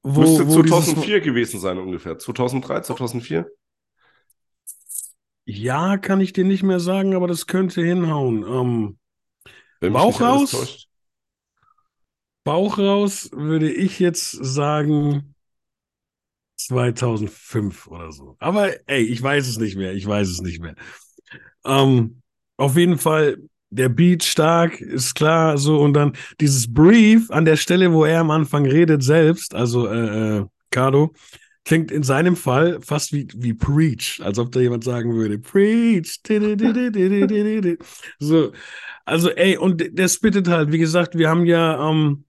Wo, 0.01 0.21
Müsste 0.21 0.47
wo 0.47 0.63
2004 0.63 1.21
gewesen 1.21 1.59
sein 1.59 1.77
ungefähr. 1.77 2.17
2003, 2.17 2.81
2004? 2.81 3.47
Ja, 5.45 5.97
kann 5.97 6.21
ich 6.21 6.33
dir 6.33 6.45
nicht 6.45 6.63
mehr 6.63 6.79
sagen, 6.79 7.13
aber 7.13 7.27
das 7.27 7.45
könnte 7.45 7.83
hinhauen. 7.83 8.97
Ähm, 9.81 9.93
Bauch 9.93 10.19
raus? 10.21 10.87
Bauch 12.43 12.79
raus 12.79 13.29
würde 13.31 13.71
ich 13.71 13.99
jetzt 13.99 14.31
sagen 14.31 15.30
2005 16.65 17.87
oder 17.87 18.11
so. 18.11 18.35
Aber 18.39 18.71
ey, 18.87 19.03
ich 19.03 19.21
weiß 19.21 19.47
es 19.47 19.57
nicht 19.57 19.75
mehr. 19.75 19.93
Ich 19.93 20.05
weiß 20.05 20.27
es 20.29 20.41
nicht 20.41 20.61
mehr. 20.61 20.75
Ähm, 21.65 22.21
auf 22.57 22.77
jeden 22.77 22.97
Fall 22.97 23.37
der 23.71 23.89
Beat 23.89 24.23
stark, 24.23 24.81
ist 24.81 25.15
klar, 25.15 25.57
so 25.57 25.79
und 25.79 25.93
dann 25.93 26.13
dieses 26.39 26.71
Brief 26.71 27.31
an 27.31 27.45
der 27.45 27.55
Stelle, 27.55 27.91
wo 27.93 28.03
er 28.03 28.19
am 28.19 28.31
Anfang 28.31 28.65
redet 28.65 29.01
selbst, 29.01 29.55
also 29.55 29.87
äh, 29.87 30.39
äh, 30.39 30.45
Cardo, 30.71 31.13
klingt 31.63 31.91
in 31.91 32.03
seinem 32.03 32.35
Fall 32.35 32.79
fast 32.81 33.13
wie, 33.13 33.27
wie 33.35 33.53
Preach, 33.53 34.19
als 34.23 34.39
ob 34.39 34.51
da 34.51 34.59
jemand 34.59 34.83
sagen 34.83 35.13
würde, 35.15 35.39
Preach. 35.39 36.19
so, 38.19 38.51
also 39.05 39.29
ey, 39.29 39.57
und 39.57 39.97
der 39.97 40.07
spittet 40.09 40.47
halt, 40.47 40.71
wie 40.71 40.77
gesagt, 40.77 41.17
wir 41.17 41.29
haben 41.29 41.45
ja, 41.45 41.89
ähm, 41.89 42.25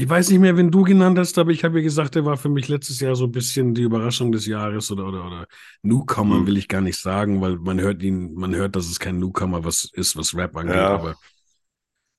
ich 0.00 0.08
weiß 0.08 0.30
nicht 0.30 0.38
mehr, 0.38 0.56
wen 0.56 0.70
du 0.70 0.82
genannt 0.82 1.18
hast, 1.18 1.36
aber 1.36 1.50
ich 1.50 1.62
habe 1.62 1.78
ja 1.78 1.84
gesagt, 1.84 2.14
der 2.14 2.24
war 2.24 2.38
für 2.38 2.48
mich 2.48 2.68
letztes 2.68 3.00
Jahr 3.00 3.14
so 3.14 3.24
ein 3.24 3.32
bisschen 3.32 3.74
die 3.74 3.82
Überraschung 3.82 4.32
des 4.32 4.46
Jahres 4.46 4.90
oder 4.90 5.06
oder 5.06 5.26
oder 5.26 5.46
Newcomer 5.82 6.36
mhm. 6.36 6.46
will 6.46 6.56
ich 6.56 6.68
gar 6.68 6.80
nicht 6.80 6.98
sagen, 6.98 7.42
weil 7.42 7.56
man 7.56 7.78
hört 7.78 8.02
ihn, 8.02 8.32
man 8.32 8.54
hört, 8.54 8.76
dass 8.76 8.86
es 8.86 8.98
kein 8.98 9.18
Newcomer 9.18 9.62
was 9.62 9.90
ist, 9.92 10.16
was 10.16 10.34
Rap 10.34 10.56
angeht, 10.56 10.76
ja. 10.76 10.88
aber 10.88 11.16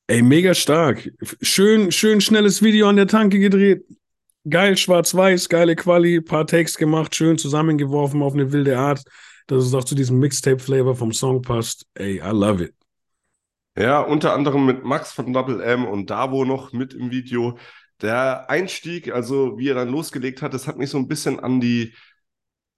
ey, 0.05 0.21
mega 0.21 0.53
stark. 0.53 1.09
Schön, 1.41 1.91
schön 1.91 2.21
schnelles 2.21 2.61
Video 2.61 2.87
an 2.87 2.97
der 2.97 3.07
Tanke 3.07 3.39
gedreht. 3.39 3.83
Geil, 4.47 4.77
schwarz-weiß, 4.77 5.49
geile 5.49 5.75
Quali, 5.75 6.21
paar 6.21 6.45
Takes 6.45 6.77
gemacht, 6.77 7.15
schön 7.15 7.39
zusammengeworfen 7.39 8.21
auf 8.21 8.33
eine 8.33 8.51
wilde 8.51 8.77
Art, 8.77 9.01
dass 9.47 9.65
es 9.65 9.73
auch 9.73 9.85
zu 9.85 9.95
diesem 9.95 10.19
Mixtape-Flavor 10.19 10.95
vom 10.95 11.13
Song 11.13 11.41
passt. 11.41 11.87
Ey, 11.95 12.17
I 12.17 12.29
love 12.31 12.63
it. 12.63 12.75
Ja, 13.75 14.01
unter 14.01 14.33
anderem 14.33 14.65
mit 14.65 14.83
Max 14.83 15.13
von 15.13 15.31
Double 15.31 15.61
M 15.61 15.85
und 15.85 16.09
Davo 16.09 16.43
noch 16.45 16.73
mit 16.73 16.93
im 16.93 17.09
Video. 17.11 17.57
Der 18.01 18.49
Einstieg, 18.49 19.11
also 19.13 19.57
wie 19.57 19.69
er 19.69 19.75
dann 19.75 19.89
losgelegt 19.89 20.41
hat, 20.41 20.53
das 20.53 20.67
hat 20.67 20.77
mich 20.77 20.89
so 20.89 20.97
ein 20.97 21.07
bisschen 21.07 21.39
an 21.39 21.61
die 21.61 21.93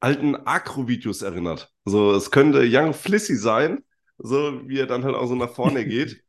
alten 0.02 0.36
Acro-Videos 0.36 1.22
erinnert. 1.24 1.72
So, 1.86 2.14
es 2.14 2.32
könnte 2.32 2.64
Young 2.70 2.94
Flissy 2.94 3.36
sein, 3.36 3.84
so 4.18 4.68
wie 4.68 4.80
er 4.80 4.88
dann 4.88 5.04
halt 5.04 5.16
auch 5.16 5.28
so 5.28 5.36
nach 5.36 5.52
vorne 5.54 5.86
geht. 5.88 6.24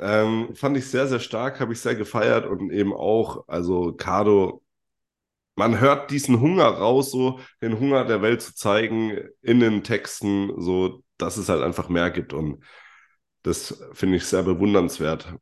ähm, 0.00 0.54
fand 0.54 0.76
ich 0.78 0.86
sehr, 0.88 1.08
sehr 1.08 1.20
stark, 1.20 1.60
habe 1.60 1.72
ich 1.74 1.80
sehr 1.80 1.96
gefeiert 1.96 2.46
und 2.46 2.72
eben 2.72 2.94
auch, 2.94 3.44
also 3.48 3.92
Cardo, 3.94 4.62
man 5.56 5.80
hört 5.80 6.10
diesen 6.10 6.40
Hunger 6.40 6.66
raus, 6.66 7.10
so 7.10 7.40
den 7.62 7.78
Hunger 7.80 8.04
der 8.04 8.22
Welt 8.22 8.42
zu 8.42 8.54
zeigen 8.54 9.18
in 9.42 9.60
den 9.60 9.84
Texten, 9.84 10.52
so 10.60 11.02
dass 11.18 11.36
es 11.36 11.48
halt 11.48 11.62
einfach 11.62 11.88
mehr 11.88 12.10
gibt 12.10 12.32
und 12.32 12.64
das 13.42 13.82
finde 13.92 14.16
ich 14.16 14.24
sehr 14.24 14.42
bewundernswert. 14.42 15.34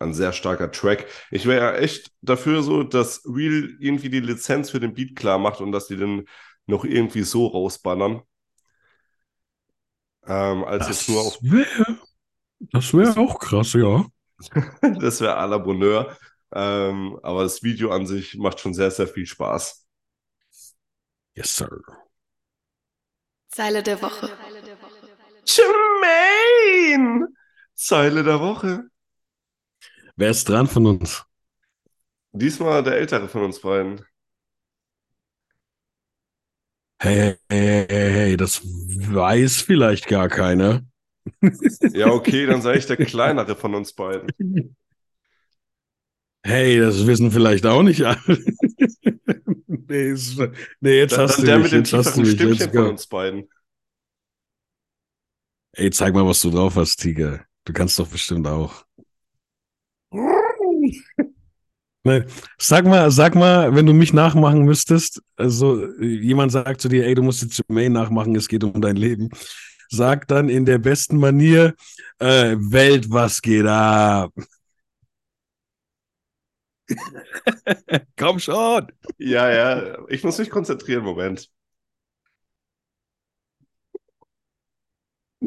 Ein 0.00 0.14
sehr 0.14 0.32
starker 0.32 0.70
Track. 0.70 1.06
Ich 1.30 1.46
wäre 1.46 1.60
ja 1.60 1.78
echt 1.78 2.12
dafür 2.22 2.62
so, 2.62 2.82
dass 2.82 3.22
Real 3.24 3.70
irgendwie 3.80 4.10
die 4.10 4.20
Lizenz 4.20 4.70
für 4.70 4.80
den 4.80 4.94
Beat 4.94 5.16
klar 5.16 5.38
macht 5.38 5.60
und 5.60 5.72
dass 5.72 5.88
die 5.88 5.96
den 5.96 6.28
noch 6.66 6.84
irgendwie 6.84 7.22
so 7.22 7.46
rausballern. 7.46 8.22
Ähm, 10.26 10.64
als 10.64 10.86
das 10.86 10.98
jetzt 10.98 11.08
nur 11.08 11.20
auf. 11.22 11.38
Wär, 11.40 11.66
das 12.60 12.92
wäre 12.92 13.18
auch 13.18 13.38
krass, 13.38 13.72
ja. 13.72 14.04
das 15.00 15.20
wäre 15.20 15.38
à 15.38 15.46
la 15.46 15.58
Bonheur. 15.58 16.16
Ähm, 16.52 17.18
aber 17.22 17.42
das 17.42 17.62
Video 17.62 17.90
an 17.90 18.06
sich 18.06 18.36
macht 18.36 18.60
schon 18.60 18.74
sehr, 18.74 18.90
sehr 18.90 19.08
viel 19.08 19.26
Spaß. 19.26 19.86
Yes, 21.34 21.56
sir. 21.56 21.68
Zeile 23.48 23.82
der 23.82 24.00
Woche. 24.02 24.30
Jermaine! 25.48 27.28
Zeile 27.74 28.22
der 28.22 28.40
Woche. 28.40 28.84
Wer 30.16 30.30
ist 30.30 30.48
dran 30.48 30.66
von 30.66 30.86
uns? 30.86 31.24
Diesmal 32.32 32.82
der 32.82 32.96
ältere 32.96 33.28
von 33.28 33.44
uns 33.44 33.60
beiden. 33.60 34.04
Hey, 37.00 37.36
hey, 37.48 37.86
hey, 37.88 38.12
hey, 38.12 38.36
das 38.36 38.60
weiß 38.64 39.62
vielleicht 39.62 40.08
gar 40.08 40.28
keiner. 40.28 40.82
Ja, 41.92 42.08
okay, 42.08 42.46
dann 42.46 42.60
sei 42.60 42.74
ich 42.74 42.86
der 42.86 42.96
kleinere 42.96 43.54
von 43.54 43.74
uns 43.74 43.92
beiden. 43.92 44.28
Hey, 46.42 46.78
das 46.78 47.06
wissen 47.06 47.30
vielleicht 47.30 47.66
auch 47.66 47.82
nicht 47.82 48.02
alle. 48.02 48.18
nee, 49.66 50.14
nee, 50.80 50.98
jetzt 50.98 51.12
dann, 51.12 51.20
hast 51.20 51.36
dann 51.36 51.40
du 51.40 51.46
der 51.46 51.58
mich, 51.58 51.72
mit 51.72 51.72
dem 51.72 51.84
tieferen 51.84 52.26
Stimmchen 52.26 52.72
von 52.72 52.86
uns 52.88 53.06
beiden. 53.06 53.48
Ey, 55.78 55.90
zeig 55.92 56.12
mal, 56.12 56.26
was 56.26 56.40
du 56.40 56.50
drauf 56.50 56.74
hast, 56.74 56.96
Tiger. 56.96 57.44
Du 57.64 57.72
kannst 57.72 57.98
doch 58.00 58.08
bestimmt 58.08 58.48
auch. 58.48 58.84
Nein, 62.02 62.24
sag 62.58 62.84
mal, 62.84 63.10
sag 63.12 63.36
mal, 63.36 63.74
wenn 63.76 63.86
du 63.86 63.92
mich 63.92 64.12
nachmachen 64.12 64.64
müsstest, 64.64 65.22
also 65.36 65.86
jemand 66.00 66.50
sagt 66.50 66.80
zu 66.80 66.88
dir, 66.88 67.06
ey, 67.06 67.14
du 67.14 67.22
musst 67.22 67.42
jetzt 67.42 67.60
Jermaine 67.68 67.90
nachmachen, 67.94 68.34
es 68.34 68.48
geht 68.48 68.64
um 68.64 68.80
dein 68.80 68.96
Leben. 68.96 69.28
Sag 69.88 70.26
dann 70.26 70.48
in 70.48 70.64
der 70.64 70.78
besten 70.78 71.18
Manier, 71.18 71.74
äh, 72.18 72.56
Welt, 72.58 73.10
was 73.10 73.40
geht 73.40 73.66
ab? 73.66 74.32
Komm 78.16 78.38
schon. 78.38 78.90
Ja, 79.18 79.50
ja, 79.50 79.98
ich 80.08 80.24
muss 80.24 80.38
mich 80.38 80.50
konzentrieren, 80.50 81.04
Moment. 81.04 81.48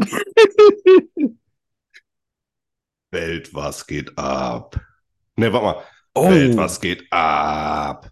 Welt, 3.11 3.53
was 3.53 3.85
geht 3.85 4.17
ab? 4.17 4.79
Ne, 5.35 5.51
warte 5.53 5.65
mal. 5.65 5.83
Oh. 6.13 6.29
Welt, 6.29 6.57
was 6.57 6.79
geht 6.79 7.05
ab? 7.11 8.09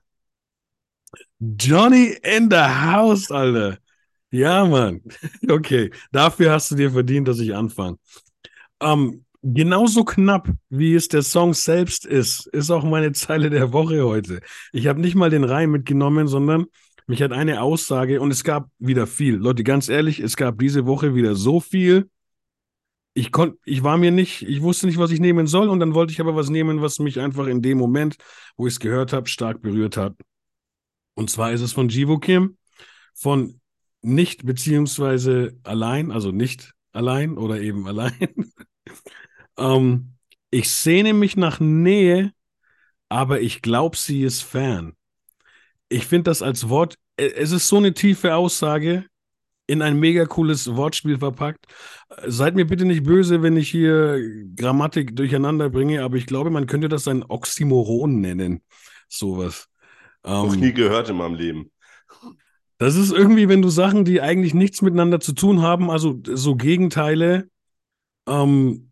Johnny 1.39 2.17
in 2.23 2.49
the 2.49 2.58
house, 2.58 3.32
Alter. 3.32 3.78
Ja, 4.32 4.65
Mann. 4.65 5.02
Okay, 5.49 5.91
dafür 6.12 6.52
hast 6.52 6.71
du 6.71 6.75
dir 6.75 6.91
verdient, 6.91 7.28
dass 7.28 7.39
ich 7.39 7.56
anfange. 7.56 7.97
Ähm, 8.82 9.25
genauso 9.41 10.04
knapp, 10.04 10.49
wie 10.69 10.93
es 10.95 11.08
der 11.08 11.23
Song 11.23 11.54
selbst 11.54 12.06
ist, 12.06 12.47
ist 12.47 12.69
auch 12.69 12.84
meine 12.84 13.12
Zeile 13.13 13.49
der 13.49 13.73
Woche 13.73 14.06
heute. 14.06 14.41
Ich 14.71 14.88
habe 14.88 15.02
nicht 15.02 15.15
mal 15.15 15.30
den 15.30 15.43
Reim 15.43 15.71
mitgenommen, 15.71 16.28
sondern 16.28 16.65
mich 17.10 17.24
hat 17.24 17.32
eine 17.32 17.63
Aussage 17.63 18.22
und 18.22 18.30
es 18.30 18.43
gab 18.43 18.69
wieder 18.78 19.08
viel. 19.08 19.34
Leute, 19.34 19.63
ganz 19.63 19.89
ehrlich, 19.89 20.19
es 20.19 20.38
gab 20.38 20.60
diese 20.60 20.86
Woche 20.86 21.15
wieder 21.15 21.34
so 21.34 21.60
viel. 21.60 22.08
Ich 23.15 23.32
konnte, 23.32 23.58
ich 23.65 23.82
war 23.82 23.98
mir 23.98 24.12
nicht, 24.12 24.43
ich 24.43 24.62
wusste 24.62 24.86
nicht, 24.86 25.00
was 25.00 25.10
ich 25.10 25.19
nehmen 25.19 25.48
soll 25.48 25.69
und 25.69 25.80
dann 25.80 25.95
wollte 25.95 26.13
ich 26.13 26.22
aber 26.22 26.36
was 26.36 26.52
nehmen, 26.52 26.84
was 26.84 27.00
mich 27.00 27.19
einfach 27.19 27.48
in 27.48 27.63
dem 27.63 27.80
Moment, 27.80 28.17
wo 28.58 28.67
ich 28.67 28.74
es 28.76 28.80
gehört 28.80 29.12
habe, 29.12 29.28
stark 29.28 29.63
berührt 29.63 29.98
hat. 29.98 30.15
Und 31.15 31.32
zwar 31.32 31.52
ist 31.52 31.62
es 31.62 31.74
von 31.74 31.89
Jivo 31.89 32.19
Kim, 32.19 32.60
von 33.15 33.60
nicht 34.04 34.45
beziehungsweise 34.45 35.58
allein, 35.63 36.12
also 36.12 36.32
nicht 36.32 36.74
allein 36.91 37.39
oder 37.39 37.60
eben 37.60 37.88
allein. 37.88 38.52
ähm, 39.58 40.13
ich 40.52 40.69
sehne 40.69 41.13
mich 41.13 41.36
nach 41.36 41.60
Nähe, 41.60 42.34
aber 43.10 43.41
ich 43.41 43.63
glaube, 43.63 43.98
sie 43.98 44.22
ist 44.22 44.43
fern. 44.43 44.93
Ich 45.89 46.06
finde 46.06 46.30
das 46.30 46.41
als 46.41 46.69
Wort, 46.69 46.95
äh, 47.17 47.28
es 47.36 47.52
ist 47.52 47.67
so 47.67 47.78
eine 47.78 47.93
tiefe 47.93 48.36
Aussage 48.36 49.06
in 49.67 49.82
ein 49.84 49.99
mega 49.99 50.25
cooles 50.25 50.75
Wortspiel 50.75 51.19
verpackt. 51.19 51.65
Seid 52.25 52.56
mir 52.56 52.65
bitte 52.65 52.86
nicht 52.86 53.04
böse, 53.04 53.43
wenn 53.43 53.56
ich 53.56 53.69
hier 53.69 54.19
Grammatik 54.56 55.15
durcheinander 55.15 55.69
bringe, 55.69 56.04
aber 56.04 56.17
ich 56.17 56.25
glaube, 56.25 56.49
man 56.49 56.65
könnte 56.65 56.89
das 56.89 57.08
ein 57.08 57.23
Oxymoron 57.23 58.19
nennen. 58.19 58.63
Sowas. 59.08 59.67
Noch 60.23 60.56
Ähm, 60.56 60.60
nie 60.60 60.73
gehört 60.73 61.10
in 61.10 61.17
meinem 61.17 61.36
Leben. 61.36 61.71
das 62.78 62.95
ist 62.95 63.12
irgendwie, 63.12 63.49
wenn 63.49 63.62
du 63.62 63.69
Sachen, 63.69 64.06
die 64.06 64.21
eigentlich 64.21 64.54
nichts 64.54 64.82
miteinander 64.82 65.19
zu 65.19 65.34
tun 65.34 65.62
haben, 65.62 65.89
also 65.91 66.19
so 66.23 66.56
Gegenteile, 66.56 67.49
ähm, 68.28 68.91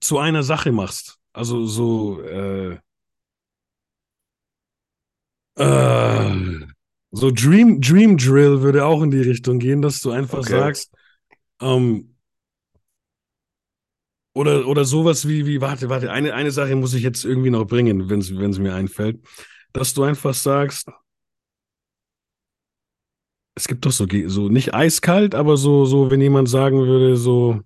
zu 0.00 0.18
einer 0.18 0.42
Sache 0.42 0.72
machst. 0.72 1.18
Also 1.32 1.66
so, 1.66 2.20
äh, 2.22 2.78
äh, 5.56 6.66
So 7.12 7.30
Dream, 7.30 7.80
Dream 7.80 8.16
Drill 8.18 8.62
würde 8.62 8.84
auch 8.84 9.02
in 9.02 9.10
die 9.10 9.20
Richtung 9.22 9.58
gehen, 9.58 9.82
dass 9.82 10.00
du 10.00 10.10
einfach 10.10 10.40
Okay. 10.40 10.50
sagst, 10.50 10.92
ähm, 11.62 12.14
oder, 14.34 14.66
oder 14.66 14.84
sowas 14.84 15.28
wie, 15.28 15.46
wie, 15.46 15.60
warte, 15.60 15.88
warte, 15.88 16.10
eine, 16.10 16.34
eine 16.34 16.50
Sache 16.50 16.74
muss 16.76 16.94
ich 16.94 17.02
jetzt 17.02 17.24
irgendwie 17.24 17.50
noch 17.50 17.66
bringen, 17.66 18.08
wenn 18.10 18.20
es 18.20 18.58
mir 18.58 18.74
einfällt, 18.74 19.20
dass 19.72 19.94
du 19.94 20.02
einfach 20.02 20.34
sagst, 20.34 20.88
es 23.56 23.68
gibt 23.68 23.84
doch 23.86 23.92
so, 23.92 24.06
so 24.26 24.48
nicht 24.48 24.74
eiskalt, 24.74 25.34
aber 25.34 25.56
so, 25.56 25.84
so, 25.86 26.10
wenn 26.10 26.20
jemand 26.20 26.48
sagen 26.48 26.78
würde, 26.78 27.16
so, 27.16 27.60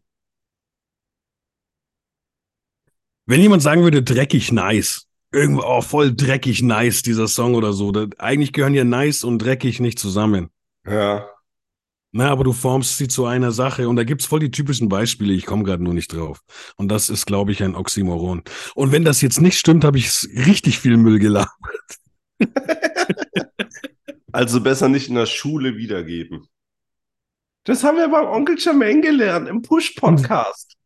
wenn 3.27 3.40
jemand 3.40 3.62
sagen 3.62 3.83
würde, 3.83 4.03
dreckig 4.03 4.53
nice, 4.53 5.08
irgendwo, 5.33 5.62
oh, 5.64 5.81
voll 5.81 6.14
dreckig 6.14 6.62
nice, 6.62 7.03
dieser 7.03 7.29
Song 7.29 7.55
oder 7.55 7.73
so, 7.73 7.93
da, 7.93 8.07
eigentlich 8.19 8.53
gehören 8.53 8.75
ja 8.75 8.85
nice 8.85 9.25
und 9.25 9.38
dreckig 9.38 9.81
nicht 9.81 9.99
zusammen. 9.99 10.51
Ja. 10.87 11.29
Na, 12.12 12.31
aber 12.31 12.45
du 12.45 12.53
formst 12.53 12.97
sie 12.97 13.09
zu 13.09 13.27
einer 13.27 13.53
Sache 13.53 13.88
und 13.88 13.97
da 13.97 14.05
gibt's 14.05 14.25
voll 14.25 14.41
die 14.41 14.51
typischen 14.51 14.88
Beispiele, 14.88 15.35
ich 15.35 15.45
komme 15.45 15.64
gerade 15.64 15.85
nur 15.85 15.93
nicht 15.93 16.12
drauf. 16.12 16.41
Und 16.77 16.88
das 16.88 17.11
ist, 17.11 17.27
glaube 17.27 17.53
ich, 17.53 17.62
ein 17.62 17.75
Oxymoron. 17.75 18.43
Und 18.75 18.93
wenn 18.93 19.05
das 19.05 19.21
jetzt 19.21 19.43
nicht 19.43 19.59
stimmt, 19.59 19.85
habe 19.85 19.99
ich 19.99 20.11
richtig 20.47 20.79
viel 20.79 20.97
Müll 20.97 21.19
gelabert. 21.19 21.51
Also 24.33 24.61
besser 24.61 24.88
nicht 24.88 25.09
in 25.09 25.14
der 25.14 25.27
Schule 25.27 25.77
wiedergeben. 25.77 26.47
Das 27.64 27.83
haben 27.83 27.97
wir 27.97 28.09
beim 28.09 28.27
Onkel 28.27 28.57
Jermaine 28.59 29.01
gelernt, 29.01 29.49
im 29.49 29.62
Push-Podcast. 29.62 30.78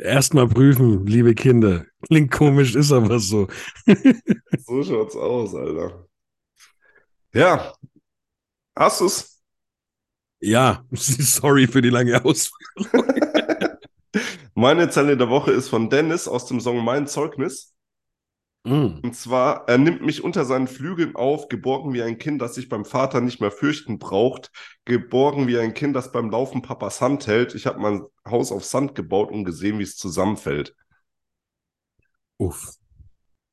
Erstmal 0.00 0.48
prüfen, 0.48 1.04
liebe 1.06 1.34
Kinder. 1.34 1.84
Klingt 2.06 2.30
komisch, 2.30 2.74
ist 2.74 2.90
aber 2.90 3.18
so. 3.18 3.48
So 4.66 4.82
schaut's 4.82 5.16
aus, 5.16 5.54
Alter. 5.54 6.06
Ja. 7.34 7.74
Hast 8.74 9.00
du's? 9.00 9.42
Ja, 10.40 10.84
sorry 10.92 11.66
für 11.66 11.82
die 11.82 11.90
lange 11.90 12.24
Ausführung. 12.24 13.04
Meine 14.54 14.88
Zeile 14.88 15.16
der 15.18 15.28
Woche 15.28 15.52
ist 15.52 15.68
von 15.68 15.90
Dennis 15.90 16.26
aus 16.28 16.46
dem 16.46 16.60
Song 16.60 16.82
Mein 16.82 17.06
Zeugnis. 17.06 17.74
Mm. 18.64 19.00
Und 19.02 19.16
zwar, 19.16 19.68
er 19.68 19.78
nimmt 19.78 20.02
mich 20.02 20.22
unter 20.22 20.44
seinen 20.44 20.68
Flügeln 20.68 21.16
auf, 21.16 21.48
geborgen 21.48 21.94
wie 21.94 22.02
ein 22.02 22.18
Kind, 22.18 22.42
das 22.42 22.54
sich 22.54 22.68
beim 22.68 22.84
Vater 22.84 23.20
nicht 23.20 23.40
mehr 23.40 23.50
fürchten 23.50 23.98
braucht, 23.98 24.50
geborgen 24.84 25.46
wie 25.46 25.58
ein 25.58 25.72
Kind, 25.72 25.96
das 25.96 26.12
beim 26.12 26.30
Laufen 26.30 26.60
Papas 26.62 27.00
Hand 27.00 27.26
hält. 27.26 27.54
Ich 27.54 27.66
habe 27.66 27.80
mein 27.80 28.02
Haus 28.26 28.52
auf 28.52 28.64
Sand 28.64 28.94
gebaut 28.94 29.30
und 29.30 29.44
gesehen, 29.44 29.78
wie 29.78 29.84
es 29.84 29.96
zusammenfällt. 29.96 30.74
Uff. 32.36 32.74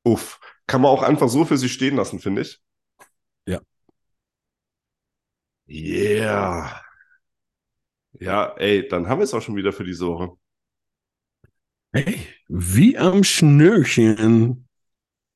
Uff. 0.04 0.40
Kann 0.66 0.82
man 0.82 0.90
auch 0.90 1.02
einfach 1.02 1.28
so 1.28 1.44
für 1.44 1.56
sich 1.56 1.72
stehen 1.72 1.96
lassen, 1.96 2.20
finde 2.20 2.42
ich. 2.42 2.60
Ja. 3.46 3.60
Yeah. 5.68 6.82
Ja, 8.20 8.54
ey, 8.56 8.86
dann 8.88 9.08
haben 9.08 9.20
wir 9.20 9.24
es 9.24 9.34
auch 9.34 9.42
schon 9.42 9.56
wieder 9.56 9.72
für 9.72 9.84
diese 9.84 10.06
Woche. 10.06 10.36
Hey, 11.92 12.18
wie 12.48 12.98
am 12.98 13.24
Schnürchen. 13.24 14.67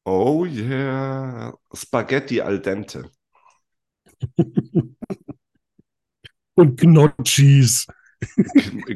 Oh 0.05 0.45
yeah. 0.45 1.53
Spaghetti 1.75 2.41
al 2.41 2.59
dente. 2.61 3.11
Und 6.55 6.79
Knotschis. 6.79 7.87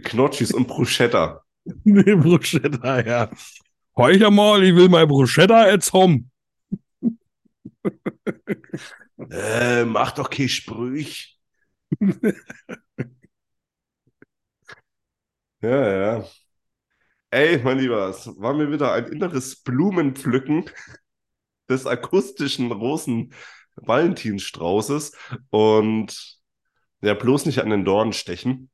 Knotschis 0.05 0.53
und 0.53 0.66
Bruschetta. 0.69 1.42
Nee, 1.83 2.14
Bruschetta, 2.14 3.01
ja. 3.05 3.29
Heuch 3.97 4.31
mal, 4.31 4.62
ich 4.62 4.75
will 4.77 4.88
mein 4.88 5.09
Bruschetta 5.09 5.69
jetzt 5.69 5.92
haben. 5.92 6.31
Äh, 9.31 9.85
mach 9.85 10.12
doch 10.12 10.29
kein 10.31 10.49
Sprüch. 10.49 11.38
ja, 15.61 15.69
ja. 16.19 16.25
Ey, 17.37 17.61
mein 17.62 17.79
Lieber, 17.79 18.09
es 18.09 18.27
war 18.38 18.55
mir 18.55 18.72
wieder 18.72 18.94
ein 18.94 19.09
inneres 19.09 19.57
Blumenpflücken 19.57 20.70
des 21.68 21.87
akustischen 21.87 22.70
großen 22.70 23.35
Valentinsstraußes 23.75 25.14
und 25.51 26.38
ja, 27.03 27.12
bloß 27.12 27.44
nicht 27.44 27.59
an 27.59 27.68
den 27.68 27.85
Dorn 27.85 28.14
stechen. 28.14 28.70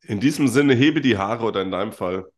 In 0.00 0.20
diesem 0.20 0.48
Sinne, 0.48 0.74
hebe 0.74 1.02
die 1.02 1.18
Haare 1.18 1.44
oder 1.44 1.60
in 1.60 1.70
deinem 1.70 1.92
Fall. 1.92 2.32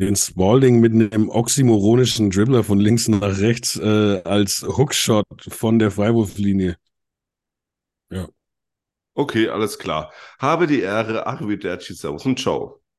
Den 0.00 0.16
Spalding 0.16 0.80
mit 0.80 0.92
einem 0.92 1.28
oxymoronischen 1.28 2.30
Dribbler 2.30 2.64
von 2.64 2.80
links 2.80 3.06
nach 3.06 3.38
rechts 3.38 3.76
äh, 3.76 4.20
als 4.24 4.62
Hookshot 4.62 5.26
von 5.48 5.78
der 5.78 5.92
Freiwurflinie. 5.92 6.76
Okay, 9.14 9.48
alles 9.48 9.78
klar. 9.78 10.12
Habe 10.40 10.66
die 10.66 10.80
Ehre, 10.80 11.24
Arrivederci, 11.28 11.94
Servus 11.94 12.26
und 12.26 12.40
Ciao. 12.40 12.83